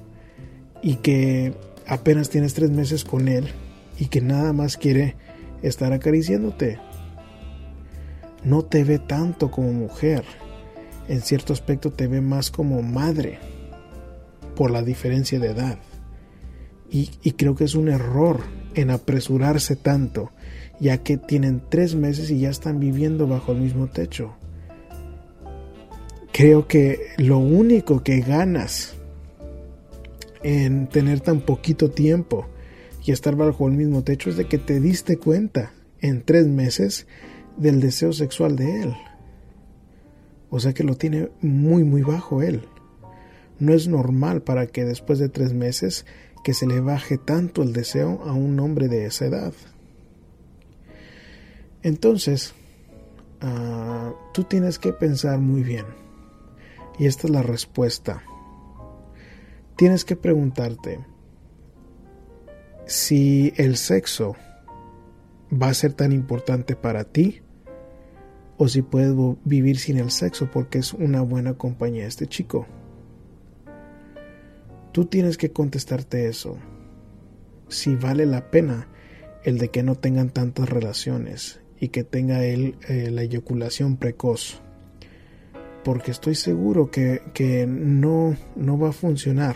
y 0.81 0.95
que 0.95 1.53
apenas 1.87 2.29
tienes 2.29 2.53
tres 2.53 2.69
meses 2.71 3.03
con 3.03 3.27
él 3.27 3.47
y 3.97 4.05
que 4.05 4.21
nada 4.21 4.53
más 4.53 4.77
quiere 4.77 5.15
estar 5.61 5.91
acariciándote. 5.91 6.79
No 8.43 8.63
te 8.63 8.83
ve 8.83 8.99
tanto 8.99 9.51
como 9.51 9.73
mujer. 9.73 10.23
En 11.09 11.21
cierto 11.21 11.51
aspecto 11.53 11.91
te 11.91 12.07
ve 12.07 12.21
más 12.21 12.51
como 12.51 12.81
madre 12.81 13.39
por 14.55 14.71
la 14.71 14.83
diferencia 14.83 15.39
de 15.39 15.47
edad. 15.47 15.79
Y, 16.89 17.11
y 17.23 17.31
creo 17.31 17.55
que 17.55 17.65
es 17.65 17.75
un 17.75 17.89
error 17.89 18.41
en 18.75 18.91
apresurarse 18.91 19.75
tanto 19.75 20.31
ya 20.79 20.99
que 20.99 21.17
tienen 21.17 21.61
tres 21.69 21.95
meses 21.95 22.31
y 22.31 22.39
ya 22.39 22.49
están 22.49 22.79
viviendo 22.79 23.27
bajo 23.27 23.51
el 23.51 23.59
mismo 23.59 23.87
techo. 23.87 24.33
Creo 26.31 26.67
que 26.67 27.07
lo 27.17 27.37
único 27.39 28.03
que 28.03 28.21
ganas 28.21 28.95
en 30.43 30.87
tener 30.87 31.19
tan 31.19 31.41
poquito 31.41 31.91
tiempo 31.91 32.47
y 33.03 33.11
estar 33.11 33.35
bajo 33.35 33.67
el 33.67 33.73
mismo 33.73 34.03
techo 34.03 34.29
es 34.29 34.37
de 34.37 34.45
que 34.45 34.57
te 34.57 34.79
diste 34.79 35.17
cuenta 35.17 35.73
en 36.01 36.23
tres 36.23 36.47
meses 36.47 37.07
del 37.57 37.81
deseo 37.81 38.13
sexual 38.13 38.55
de 38.55 38.83
él. 38.83 38.95
O 40.49 40.59
sea 40.59 40.73
que 40.73 40.83
lo 40.83 40.95
tiene 40.95 41.29
muy 41.41 41.83
muy 41.83 42.01
bajo 42.01 42.41
él. 42.41 42.61
No 43.59 43.73
es 43.73 43.87
normal 43.87 44.41
para 44.41 44.67
que 44.67 44.85
después 44.85 45.19
de 45.19 45.29
tres 45.29 45.53
meses 45.53 46.05
que 46.43 46.53
se 46.53 46.65
le 46.65 46.79
baje 46.79 47.17
tanto 47.17 47.61
el 47.61 47.73
deseo 47.73 48.21
a 48.23 48.33
un 48.33 48.59
hombre 48.59 48.87
de 48.87 49.05
esa 49.05 49.25
edad. 49.25 49.53
Entonces, 51.83 52.53
ah, 53.41 54.13
tú 54.33 54.43
tienes 54.43 54.79
que 54.79 54.93
pensar 54.93 55.39
muy 55.39 55.63
bien. 55.63 55.85
Y 56.99 57.07
esta 57.07 57.27
es 57.27 57.33
la 57.33 57.41
respuesta. 57.41 58.21
tienes 59.77 60.03
que 60.03 60.17
preguntarte 60.17 60.99
si 62.85 63.53
el 63.55 63.77
sexo 63.77 64.35
va 65.51 65.69
a 65.69 65.73
ser 65.73 65.93
tan 65.93 66.11
importante 66.11 66.75
para 66.75 67.05
ti 67.05 67.41
o 68.57 68.67
si 68.67 68.81
puedes 68.81 69.15
vivir 69.45 69.79
sin 69.79 69.97
el 69.97 70.11
sexo 70.11 70.51
porque 70.51 70.79
es 70.79 70.93
una 70.93 71.21
buena 71.21 71.53
compañía 71.53 72.05
este 72.05 72.27
chico. 72.27 72.67
Tú 74.91 75.05
tienes 75.05 75.37
que 75.37 75.53
contestarte 75.53 76.27
eso. 76.27 76.57
Si 77.69 77.95
vale 77.95 78.25
la 78.25 78.51
pena 78.51 78.89
el 79.45 79.59
de 79.59 79.69
que 79.69 79.83
no 79.83 79.95
tengan 79.95 80.31
tantas 80.31 80.67
relaciones 80.67 81.61
y 81.79 81.87
que 81.87 82.03
tenga 82.03 82.43
él 82.43 82.75
eh, 82.89 83.09
la 83.11 83.21
eyaculación 83.21 83.95
precoz. 83.95 84.61
Porque 85.83 86.11
estoy 86.11 86.35
seguro 86.35 86.91
que, 86.91 87.21
que 87.33 87.65
no, 87.67 88.35
no 88.55 88.77
va 88.77 88.89
a 88.89 88.93
funcionar 88.93 89.55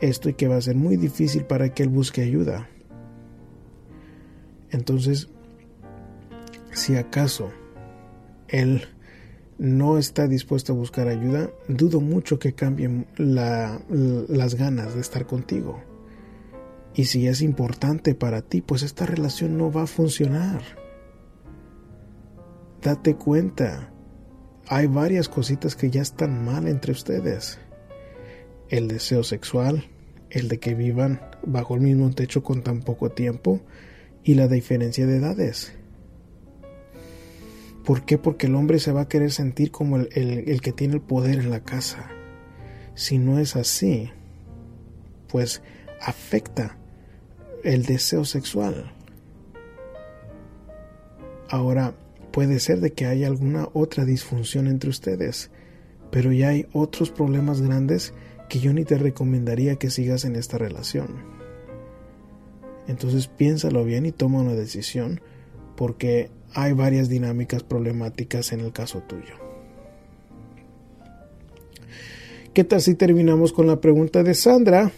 esto 0.00 0.28
y 0.28 0.34
que 0.34 0.48
va 0.48 0.56
a 0.56 0.60
ser 0.60 0.76
muy 0.76 0.96
difícil 0.96 1.44
para 1.44 1.74
que 1.74 1.82
él 1.82 1.88
busque 1.88 2.22
ayuda. 2.22 2.68
Entonces, 4.70 5.28
si 6.72 6.96
acaso 6.96 7.50
él 8.48 8.82
no 9.58 9.98
está 9.98 10.26
dispuesto 10.26 10.72
a 10.72 10.76
buscar 10.76 11.08
ayuda, 11.08 11.50
dudo 11.68 12.00
mucho 12.00 12.38
que 12.38 12.54
cambien 12.54 13.06
las 13.16 14.54
ganas 14.54 14.94
de 14.94 15.00
estar 15.00 15.26
contigo. 15.26 15.82
Y 16.94 17.04
si 17.04 17.26
es 17.26 17.42
importante 17.42 18.14
para 18.14 18.42
ti, 18.42 18.62
pues 18.62 18.82
esta 18.82 19.06
relación 19.06 19.58
no 19.58 19.70
va 19.70 19.82
a 19.82 19.86
funcionar. 19.86 20.62
Date 22.82 23.16
cuenta, 23.16 23.89
hay 24.70 24.86
varias 24.86 25.28
cositas 25.28 25.74
que 25.74 25.90
ya 25.90 26.00
están 26.00 26.44
mal 26.44 26.68
entre 26.68 26.92
ustedes. 26.92 27.58
El 28.68 28.86
deseo 28.86 29.24
sexual, 29.24 29.88
el 30.30 30.46
de 30.46 30.60
que 30.60 30.74
vivan 30.74 31.20
bajo 31.44 31.74
el 31.74 31.80
mismo 31.80 32.08
techo 32.12 32.44
con 32.44 32.62
tan 32.62 32.82
poco 32.82 33.10
tiempo 33.10 33.60
y 34.22 34.34
la 34.34 34.46
diferencia 34.46 35.06
de 35.06 35.16
edades. 35.16 35.72
¿Por 37.84 38.04
qué? 38.04 38.16
Porque 38.16 38.46
el 38.46 38.54
hombre 38.54 38.78
se 38.78 38.92
va 38.92 39.00
a 39.02 39.08
querer 39.08 39.32
sentir 39.32 39.72
como 39.72 39.96
el, 39.96 40.08
el, 40.12 40.60
que 40.60 40.70
tiene 40.70 40.94
el 40.94 41.00
poder 41.00 41.40
en 41.40 41.50
la 41.50 41.64
casa. 41.64 42.08
Si 42.94 43.18
no 43.18 43.40
es 43.40 43.56
así, 43.56 44.12
pues 45.26 45.62
afecta 46.00 46.78
el 47.64 47.86
deseo 47.86 48.24
sexual. 48.24 48.92
Ahora, 51.48 51.96
puede 52.30 52.60
ser 52.60 52.80
de 52.80 52.92
que 52.92 53.06
haya 53.06 53.26
alguna 53.26 53.68
otra 53.72 54.04
disfunción 54.04 54.66
entre 54.66 54.90
ustedes, 54.90 55.50
pero 56.10 56.32
ya 56.32 56.48
hay 56.48 56.66
otros 56.72 57.10
problemas 57.10 57.60
grandes 57.60 58.14
que 58.48 58.58
yo 58.58 58.72
ni 58.72 58.84
te 58.84 58.98
recomendaría 58.98 59.76
que 59.76 59.90
sigas 59.90 60.24
en 60.24 60.36
esta 60.36 60.58
relación. 60.58 61.08
Entonces 62.88 63.28
piénsalo 63.28 63.84
bien 63.84 64.06
y 64.06 64.12
toma 64.12 64.40
una 64.40 64.54
decisión, 64.54 65.20
porque 65.76 66.30
hay 66.54 66.72
varias 66.72 67.08
dinámicas 67.08 67.62
problemáticas 67.62 68.52
en 68.52 68.60
el 68.60 68.72
caso 68.72 69.02
tuyo. 69.02 69.34
¿Qué 72.52 72.64
tal 72.64 72.80
si 72.80 72.96
terminamos 72.96 73.52
con 73.52 73.68
la 73.68 73.80
pregunta 73.80 74.24
de 74.24 74.34
Sandra? 74.34 74.90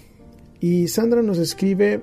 Y 0.58 0.88
Sandra 0.88 1.22
nos 1.22 1.36
escribe, 1.36 2.00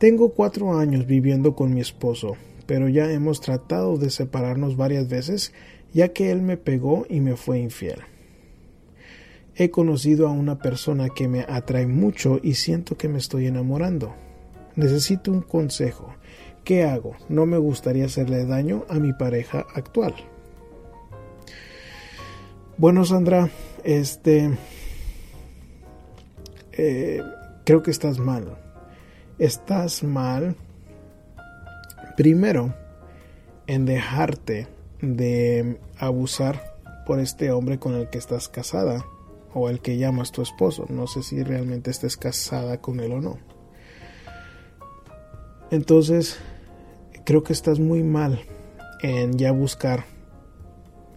tengo 0.00 0.30
cuatro 0.30 0.76
años 0.76 1.06
viviendo 1.06 1.54
con 1.54 1.72
mi 1.72 1.80
esposo, 1.80 2.36
pero 2.66 2.88
ya 2.88 3.10
hemos 3.10 3.40
tratado 3.40 3.96
de 3.96 4.10
separarnos 4.10 4.76
varias 4.76 5.08
veces 5.08 5.52
ya 5.94 6.08
que 6.08 6.30
él 6.30 6.42
me 6.42 6.56
pegó 6.56 7.06
y 7.08 7.20
me 7.20 7.36
fue 7.36 7.60
infiel. 7.60 8.00
He 9.54 9.70
conocido 9.70 10.26
a 10.26 10.32
una 10.32 10.58
persona 10.58 11.08
que 11.08 11.28
me 11.28 11.46
atrae 11.48 11.86
mucho 11.86 12.40
y 12.42 12.54
siento 12.54 12.96
que 12.96 13.08
me 13.08 13.18
estoy 13.18 13.46
enamorando. 13.46 14.12
Necesito 14.74 15.30
un 15.30 15.42
consejo. 15.42 16.12
¿Qué 16.64 16.82
hago? 16.82 17.14
No 17.28 17.46
me 17.46 17.58
gustaría 17.58 18.06
hacerle 18.06 18.44
daño 18.44 18.84
a 18.88 18.94
mi 18.94 19.12
pareja 19.12 19.64
actual. 19.74 20.14
Bueno, 22.76 23.04
Sandra, 23.04 23.48
este... 23.84 24.50
Eh, 26.72 27.22
creo 27.64 27.84
que 27.84 27.92
estás 27.92 28.18
mal. 28.18 28.58
Estás 29.38 30.02
mal 30.02 30.56
primero 32.16 32.74
en 33.66 33.86
dejarte 33.86 34.68
de 35.00 35.78
abusar 35.98 36.74
por 37.06 37.20
este 37.20 37.50
hombre 37.50 37.78
con 37.78 37.94
el 37.94 38.08
que 38.08 38.18
estás 38.18 38.48
casada 38.48 39.04
o 39.52 39.68
el 39.68 39.80
que 39.80 39.96
llamas 39.96 40.32
tu 40.32 40.42
esposo. 40.42 40.86
No 40.88 41.06
sé 41.06 41.22
si 41.22 41.42
realmente 41.42 41.90
estés 41.90 42.16
casada 42.16 42.80
con 42.80 43.00
él 43.00 43.12
o 43.12 43.20
no. 43.20 43.38
Entonces, 45.70 46.38
creo 47.24 47.42
que 47.42 47.52
estás 47.52 47.78
muy 47.78 48.02
mal 48.02 48.40
en 49.02 49.38
ya 49.38 49.52
buscar 49.52 50.04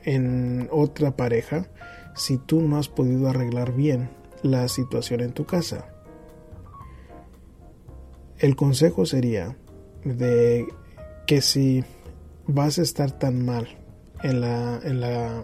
en 0.03 0.69
otra 0.71 1.15
pareja 1.15 1.67
si 2.15 2.37
tú 2.37 2.61
no 2.61 2.77
has 2.77 2.87
podido 2.87 3.29
arreglar 3.29 3.73
bien 3.73 4.09
la 4.41 4.67
situación 4.67 5.21
en 5.21 5.33
tu 5.33 5.45
casa. 5.45 5.89
El 8.39 8.55
consejo 8.55 9.05
sería 9.05 9.57
de 10.03 10.67
que 11.27 11.41
si 11.41 11.83
vas 12.47 12.79
a 12.79 12.81
estar 12.81 13.11
tan 13.11 13.45
mal 13.45 13.67
en 14.23 14.41
la, 14.41 14.79
en 14.83 15.01
la 15.01 15.43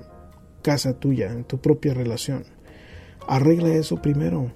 casa 0.64 0.94
tuya, 0.94 1.32
en 1.32 1.44
tu 1.44 1.60
propia 1.60 1.94
relación, 1.94 2.46
arregla 3.28 3.76
eso 3.76 4.02
primero 4.02 4.52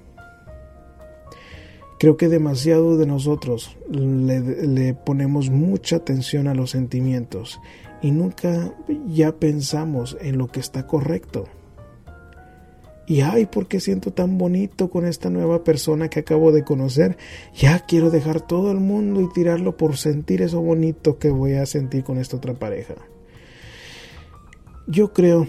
Creo 1.99 2.15
que 2.15 2.29
demasiado 2.29 2.97
de 2.97 3.07
nosotros 3.07 3.75
le, 3.89 4.93
ponemos 4.93 5.49
mucha 5.49 5.95
atención 5.95 6.47
a 6.47 6.53
los 6.53 6.71
sentimientos 6.71 7.59
y 8.03 8.11
nunca 8.11 8.71
ya 9.07 9.37
pensamos 9.37 10.15
en 10.21 10.37
lo 10.37 10.47
que 10.47 10.59
está 10.59 10.85
correcto. 10.85 11.45
Y 13.07 13.21
ay, 13.21 13.45
¿por 13.45 13.67
qué 13.67 13.79
siento 13.79 14.11
tan 14.11 14.37
bonito 14.37 14.89
con 14.89 15.05
esta 15.05 15.29
nueva 15.29 15.63
persona 15.63 16.09
que 16.09 16.19
acabo 16.19 16.51
de 16.51 16.63
conocer? 16.63 17.17
Ya 17.55 17.79
quiero 17.79 18.09
dejar 18.09 18.41
todo 18.41 18.71
el 18.71 18.79
mundo 18.79 19.21
y 19.21 19.31
tirarlo 19.33 19.77
por 19.77 19.97
sentir 19.97 20.41
eso 20.41 20.61
bonito 20.61 21.17
que 21.17 21.29
voy 21.29 21.53
a 21.53 21.65
sentir 21.65 22.03
con 22.03 22.17
esta 22.17 22.37
otra 22.37 22.53
pareja. 22.53 22.95
Yo 24.87 25.13
creo 25.13 25.47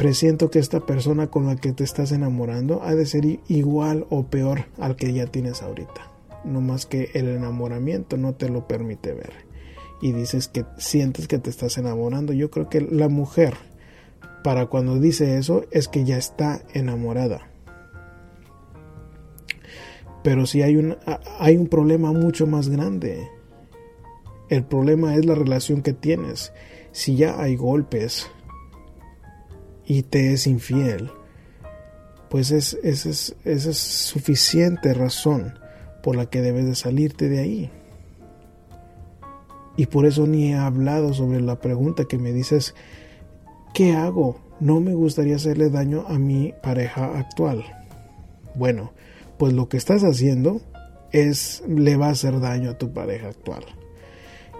Presiento 0.00 0.50
que 0.50 0.60
esta 0.60 0.80
persona 0.80 1.26
con 1.26 1.44
la 1.44 1.56
que 1.56 1.74
te 1.74 1.84
estás 1.84 2.10
enamorando 2.10 2.82
ha 2.82 2.94
de 2.94 3.04
ser 3.04 3.26
igual 3.48 4.06
o 4.08 4.24
peor 4.24 4.64
al 4.78 4.96
que 4.96 5.12
ya 5.12 5.26
tienes 5.26 5.60
ahorita. 5.60 6.10
No 6.42 6.62
más 6.62 6.86
que 6.86 7.10
el 7.12 7.28
enamoramiento 7.28 8.16
no 8.16 8.32
te 8.32 8.48
lo 8.48 8.66
permite 8.66 9.12
ver. 9.12 9.34
Y 10.00 10.12
dices 10.12 10.48
que 10.48 10.64
sientes 10.78 11.28
que 11.28 11.38
te 11.38 11.50
estás 11.50 11.76
enamorando. 11.76 12.32
Yo 12.32 12.50
creo 12.50 12.70
que 12.70 12.80
la 12.80 13.10
mujer, 13.10 13.58
para 14.42 14.66
cuando 14.66 14.98
dice 14.98 15.38
eso, 15.38 15.64
es 15.70 15.88
que 15.88 16.04
ya 16.04 16.16
está 16.16 16.62
enamorada. 16.72 17.50
Pero 20.22 20.46
si 20.46 20.62
hay 20.62 20.76
un, 20.76 20.96
hay 21.38 21.56
un 21.56 21.68
problema 21.68 22.12
mucho 22.12 22.46
más 22.46 22.68
grande. 22.68 23.28
El 24.48 24.64
problema 24.64 25.14
es 25.14 25.24
la 25.24 25.34
relación 25.34 25.82
que 25.82 25.92
tienes. 25.92 26.52
Si 26.92 27.16
ya 27.16 27.40
hay 27.40 27.56
golpes, 27.56 28.30
y 29.90 30.04
te 30.04 30.32
es 30.32 30.46
infiel, 30.46 31.10
pues 32.28 32.52
es, 32.52 32.78
esa 32.84 33.08
es, 33.08 33.34
es 33.44 33.76
suficiente 33.76 34.94
razón 34.94 35.58
por 36.00 36.14
la 36.14 36.26
que 36.26 36.42
debes 36.42 36.64
de 36.64 36.76
salirte 36.76 37.28
de 37.28 37.40
ahí. 37.40 37.70
Y 39.76 39.86
por 39.86 40.06
eso 40.06 40.28
ni 40.28 40.52
he 40.52 40.54
hablado 40.54 41.12
sobre 41.12 41.40
la 41.40 41.58
pregunta 41.60 42.04
que 42.04 42.18
me 42.18 42.32
dices, 42.32 42.76
¿qué 43.74 43.94
hago? 43.94 44.40
No 44.60 44.80
me 44.80 44.94
gustaría 44.94 45.36
hacerle 45.36 45.70
daño 45.70 46.04
a 46.08 46.18
mi 46.18 46.52
pareja 46.62 47.18
actual. 47.18 47.64
Bueno, 48.54 48.92
pues 49.38 49.52
lo 49.52 49.68
que 49.68 49.76
estás 49.76 50.02
haciendo 50.02 50.60
es 51.12 51.62
le 51.66 51.96
va 51.96 52.08
a 52.08 52.12
hacer 52.12 52.40
daño 52.40 52.70
a 52.70 52.78
tu 52.78 52.92
pareja 52.92 53.28
actual. 53.28 53.64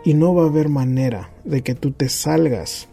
Y 0.05 0.15
no 0.15 0.35
va 0.35 0.45
a 0.45 0.49
haber 0.49 0.69
manera 0.69 1.31
de 1.45 1.63
que 1.63 1.75
tú 1.75 1.93
te 1.93 2.09
salgas 2.09 2.89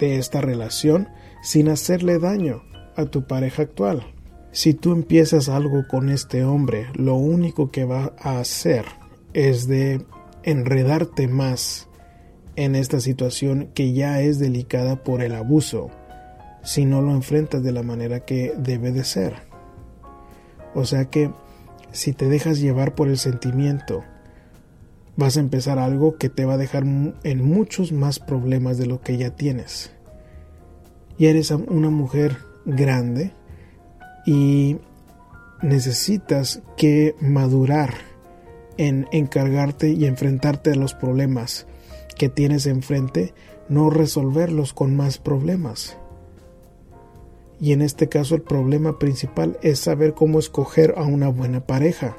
de 0.00 0.18
esta 0.18 0.40
relación 0.40 1.08
sin 1.42 1.68
hacerle 1.68 2.18
daño 2.18 2.62
a 2.96 3.04
tu 3.04 3.26
pareja 3.26 3.62
actual. 3.62 4.14
Si 4.50 4.72
tú 4.74 4.92
empiezas 4.92 5.48
algo 5.48 5.86
con 5.86 6.08
este 6.08 6.44
hombre, 6.44 6.86
lo 6.94 7.14
único 7.14 7.70
que 7.70 7.84
va 7.84 8.14
a 8.18 8.40
hacer 8.40 8.86
es 9.34 9.68
de 9.68 10.04
enredarte 10.42 11.28
más 11.28 11.87
en 12.58 12.74
esta 12.74 13.00
situación 13.00 13.70
que 13.74 13.92
ya 13.92 14.20
es 14.20 14.38
delicada 14.38 15.02
por 15.04 15.22
el 15.22 15.34
abuso, 15.34 15.90
si 16.62 16.84
no 16.84 17.00
lo 17.02 17.12
enfrentas 17.12 17.62
de 17.62 17.72
la 17.72 17.82
manera 17.82 18.20
que 18.20 18.52
debe 18.58 18.90
de 18.90 19.04
ser. 19.04 19.34
O 20.74 20.84
sea 20.84 21.04
que 21.06 21.30
si 21.92 22.12
te 22.12 22.28
dejas 22.28 22.60
llevar 22.60 22.94
por 22.94 23.08
el 23.08 23.16
sentimiento, 23.16 24.02
vas 25.16 25.36
a 25.36 25.40
empezar 25.40 25.78
algo 25.78 26.16
que 26.16 26.28
te 26.28 26.44
va 26.44 26.54
a 26.54 26.58
dejar 26.58 26.82
en 26.84 27.44
muchos 27.44 27.92
más 27.92 28.18
problemas 28.18 28.76
de 28.76 28.86
lo 28.86 29.00
que 29.00 29.16
ya 29.16 29.30
tienes 29.30 29.92
y 31.16 31.26
eres 31.26 31.50
una 31.50 31.90
mujer 31.90 32.38
grande 32.64 33.32
y 34.24 34.78
necesitas 35.62 36.62
que 36.76 37.14
madurar 37.20 37.94
en 38.76 39.08
encargarte 39.10 39.90
y 39.90 40.06
enfrentarte 40.06 40.70
a 40.70 40.76
los 40.76 40.94
problemas 40.94 41.66
que 42.18 42.28
tienes 42.28 42.66
enfrente, 42.66 43.32
no 43.68 43.88
resolverlos 43.88 44.74
con 44.74 44.94
más 44.96 45.16
problemas. 45.18 45.96
Y 47.60 47.72
en 47.72 47.80
este 47.80 48.08
caso 48.08 48.34
el 48.34 48.42
problema 48.42 48.98
principal 48.98 49.58
es 49.62 49.78
saber 49.78 50.14
cómo 50.14 50.38
escoger 50.38 50.94
a 50.96 51.04
una 51.04 51.28
buena 51.28 51.66
pareja. 51.66 52.16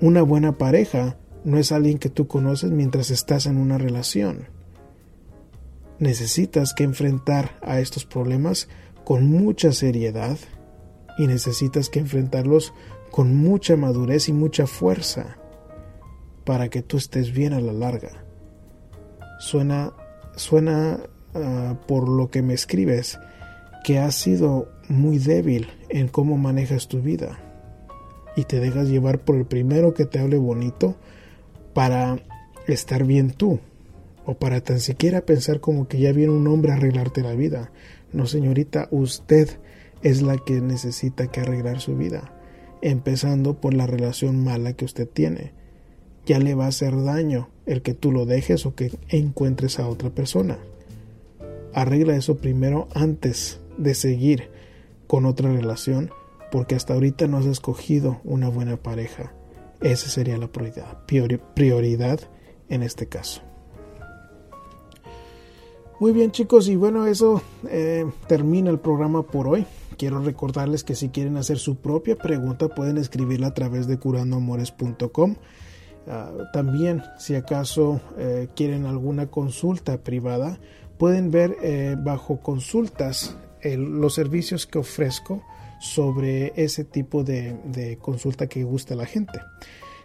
Una 0.00 0.22
buena 0.22 0.56
pareja 0.56 1.18
no 1.44 1.58
es 1.58 1.72
alguien 1.72 1.98
que 1.98 2.08
tú 2.08 2.26
conoces 2.26 2.70
mientras 2.70 3.10
estás 3.10 3.46
en 3.46 3.58
una 3.58 3.76
relación. 3.76 4.48
Necesitas 5.98 6.72
que 6.72 6.84
enfrentar 6.84 7.58
a 7.60 7.80
estos 7.80 8.06
problemas 8.06 8.68
con 9.04 9.30
mucha 9.30 9.72
seriedad 9.72 10.38
y 11.18 11.26
necesitas 11.26 11.90
que 11.90 11.98
enfrentarlos 11.98 12.72
con 13.10 13.36
mucha 13.36 13.76
madurez 13.76 14.28
y 14.28 14.32
mucha 14.32 14.66
fuerza 14.66 15.39
para 16.50 16.68
que 16.68 16.82
tú 16.82 16.96
estés 16.96 17.32
bien 17.32 17.52
a 17.52 17.60
la 17.60 17.72
larga. 17.72 18.10
Suena, 19.38 19.92
suena 20.34 20.98
ah, 21.32 21.76
por 21.86 22.08
lo 22.08 22.28
que 22.28 22.42
me 22.42 22.54
escribes 22.54 23.20
que 23.84 24.00
has 24.00 24.16
sido 24.16 24.68
muy 24.88 25.18
débil 25.18 25.68
en 25.90 26.08
cómo 26.08 26.36
manejas 26.38 26.88
tu 26.88 27.02
vida 27.02 27.38
y 28.34 28.46
te 28.46 28.58
dejas 28.58 28.88
llevar 28.88 29.20
por 29.20 29.36
el 29.36 29.46
primero 29.46 29.94
que 29.94 30.06
te 30.06 30.18
hable 30.18 30.38
bonito 30.38 30.96
para 31.72 32.18
estar 32.66 33.04
bien 33.04 33.30
tú 33.30 33.60
o 34.26 34.34
para 34.34 34.60
tan 34.60 34.80
siquiera 34.80 35.20
pensar 35.20 35.60
como 35.60 35.86
que 35.86 36.00
ya 36.00 36.10
viene 36.10 36.32
un 36.32 36.48
hombre 36.48 36.72
a 36.72 36.74
arreglarte 36.74 37.22
la 37.22 37.34
vida. 37.34 37.70
No, 38.12 38.26
señorita, 38.26 38.88
usted 38.90 39.60
es 40.02 40.20
la 40.20 40.36
que 40.36 40.60
necesita 40.60 41.28
que 41.28 41.42
arreglar 41.42 41.78
su 41.78 41.96
vida, 41.96 42.32
empezando 42.82 43.60
por 43.60 43.72
la 43.72 43.86
relación 43.86 44.42
mala 44.42 44.72
que 44.72 44.84
usted 44.84 45.08
tiene. 45.08 45.59
Ya 46.30 46.38
le 46.38 46.54
va 46.54 46.66
a 46.66 46.68
hacer 46.68 46.94
daño 47.02 47.48
el 47.66 47.82
que 47.82 47.92
tú 47.92 48.12
lo 48.12 48.24
dejes 48.24 48.64
o 48.64 48.76
que 48.76 48.92
encuentres 49.08 49.80
a 49.80 49.88
otra 49.88 50.10
persona. 50.10 50.58
Arregla 51.74 52.14
eso 52.14 52.36
primero 52.36 52.86
antes 52.94 53.58
de 53.78 53.94
seguir 53.94 54.48
con 55.08 55.26
otra 55.26 55.52
relación, 55.52 56.12
porque 56.52 56.76
hasta 56.76 56.94
ahorita 56.94 57.26
no 57.26 57.38
has 57.38 57.46
escogido 57.46 58.20
una 58.22 58.48
buena 58.48 58.76
pareja. 58.76 59.32
Esa 59.80 60.08
sería 60.08 60.38
la 60.38 60.46
prioridad, 60.46 61.04
prioridad 61.54 62.20
en 62.68 62.84
este 62.84 63.08
caso. 63.08 63.42
Muy 65.98 66.12
bien 66.12 66.30
chicos, 66.30 66.68
y 66.68 66.76
bueno, 66.76 67.08
eso 67.08 67.42
eh, 67.68 68.06
termina 68.28 68.70
el 68.70 68.78
programa 68.78 69.24
por 69.24 69.48
hoy. 69.48 69.66
Quiero 69.98 70.20
recordarles 70.20 70.84
que 70.84 70.94
si 70.94 71.08
quieren 71.08 71.36
hacer 71.38 71.58
su 71.58 71.78
propia 71.78 72.14
pregunta 72.14 72.68
pueden 72.68 72.98
escribirla 72.98 73.48
a 73.48 73.54
través 73.54 73.88
de 73.88 73.98
curandoamores.com. 73.98 75.34
Ah, 76.06 76.32
también, 76.52 77.02
si 77.18 77.34
acaso 77.34 78.00
eh, 78.18 78.48
quieren 78.54 78.86
alguna 78.86 79.26
consulta 79.26 79.98
privada, 79.98 80.58
pueden 80.98 81.30
ver 81.30 81.56
eh, 81.62 81.96
bajo 81.98 82.40
consultas 82.40 83.36
los 83.62 84.14
servicios 84.14 84.66
que 84.66 84.78
ofrezco 84.78 85.42
sobre 85.80 86.54
ese 86.56 86.84
tipo 86.84 87.24
de, 87.24 87.98
consulta 88.00 88.46
que 88.46 88.64
gusta 88.64 88.94
la 88.94 89.06
gente. 89.06 89.40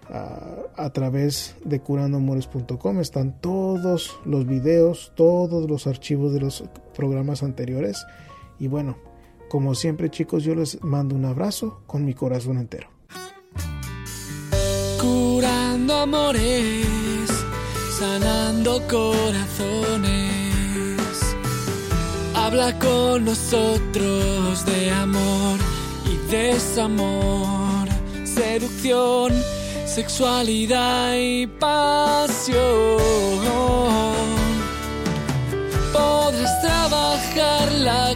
Ah, 0.10 0.58
a 0.76 0.90
través 0.92 1.56
de 1.64 1.80
curandoamores.com 1.80 3.00
están 3.00 3.40
todos 3.40 4.20
los 4.26 4.46
videos, 4.46 5.14
todos 5.16 5.70
los 5.70 5.88
archivos 5.88 6.34
de 6.34 6.42
los 6.42 6.64
programas 6.94 7.44
anteriores. 7.44 8.06
Y 8.60 8.68
bueno, 8.68 8.98
como 9.50 9.74
siempre 9.76 10.10
chicos, 10.10 10.44
yo 10.44 10.54
les 10.54 10.84
mando 10.84 11.16
un 11.16 11.26
abrazo 11.26 11.82
con 11.88 12.06
mi 12.06 12.14
corazón 12.14 12.58
entero. 12.58 12.95
Curando 15.06 15.94
amores, 16.00 17.30
sanando 18.00 18.82
corazones. 18.88 20.10
Habla 22.34 22.74
con 22.80 23.26
nosotros 23.26 24.66
de 24.66 24.90
amor 24.90 25.60
y 26.12 26.16
desamor, 26.32 27.88
seducción, 28.24 29.32
sexualidad 29.86 31.14
y 31.14 31.46
pasión. 31.46 32.58
Podrás 35.94 36.62
trabajar 36.62 37.72
la 37.74 38.16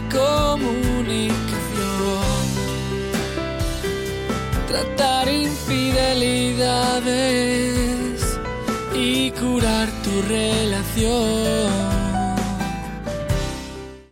y 8.94 9.30
curar 9.30 9.88
tu 10.02 10.22
relación 10.28 11.89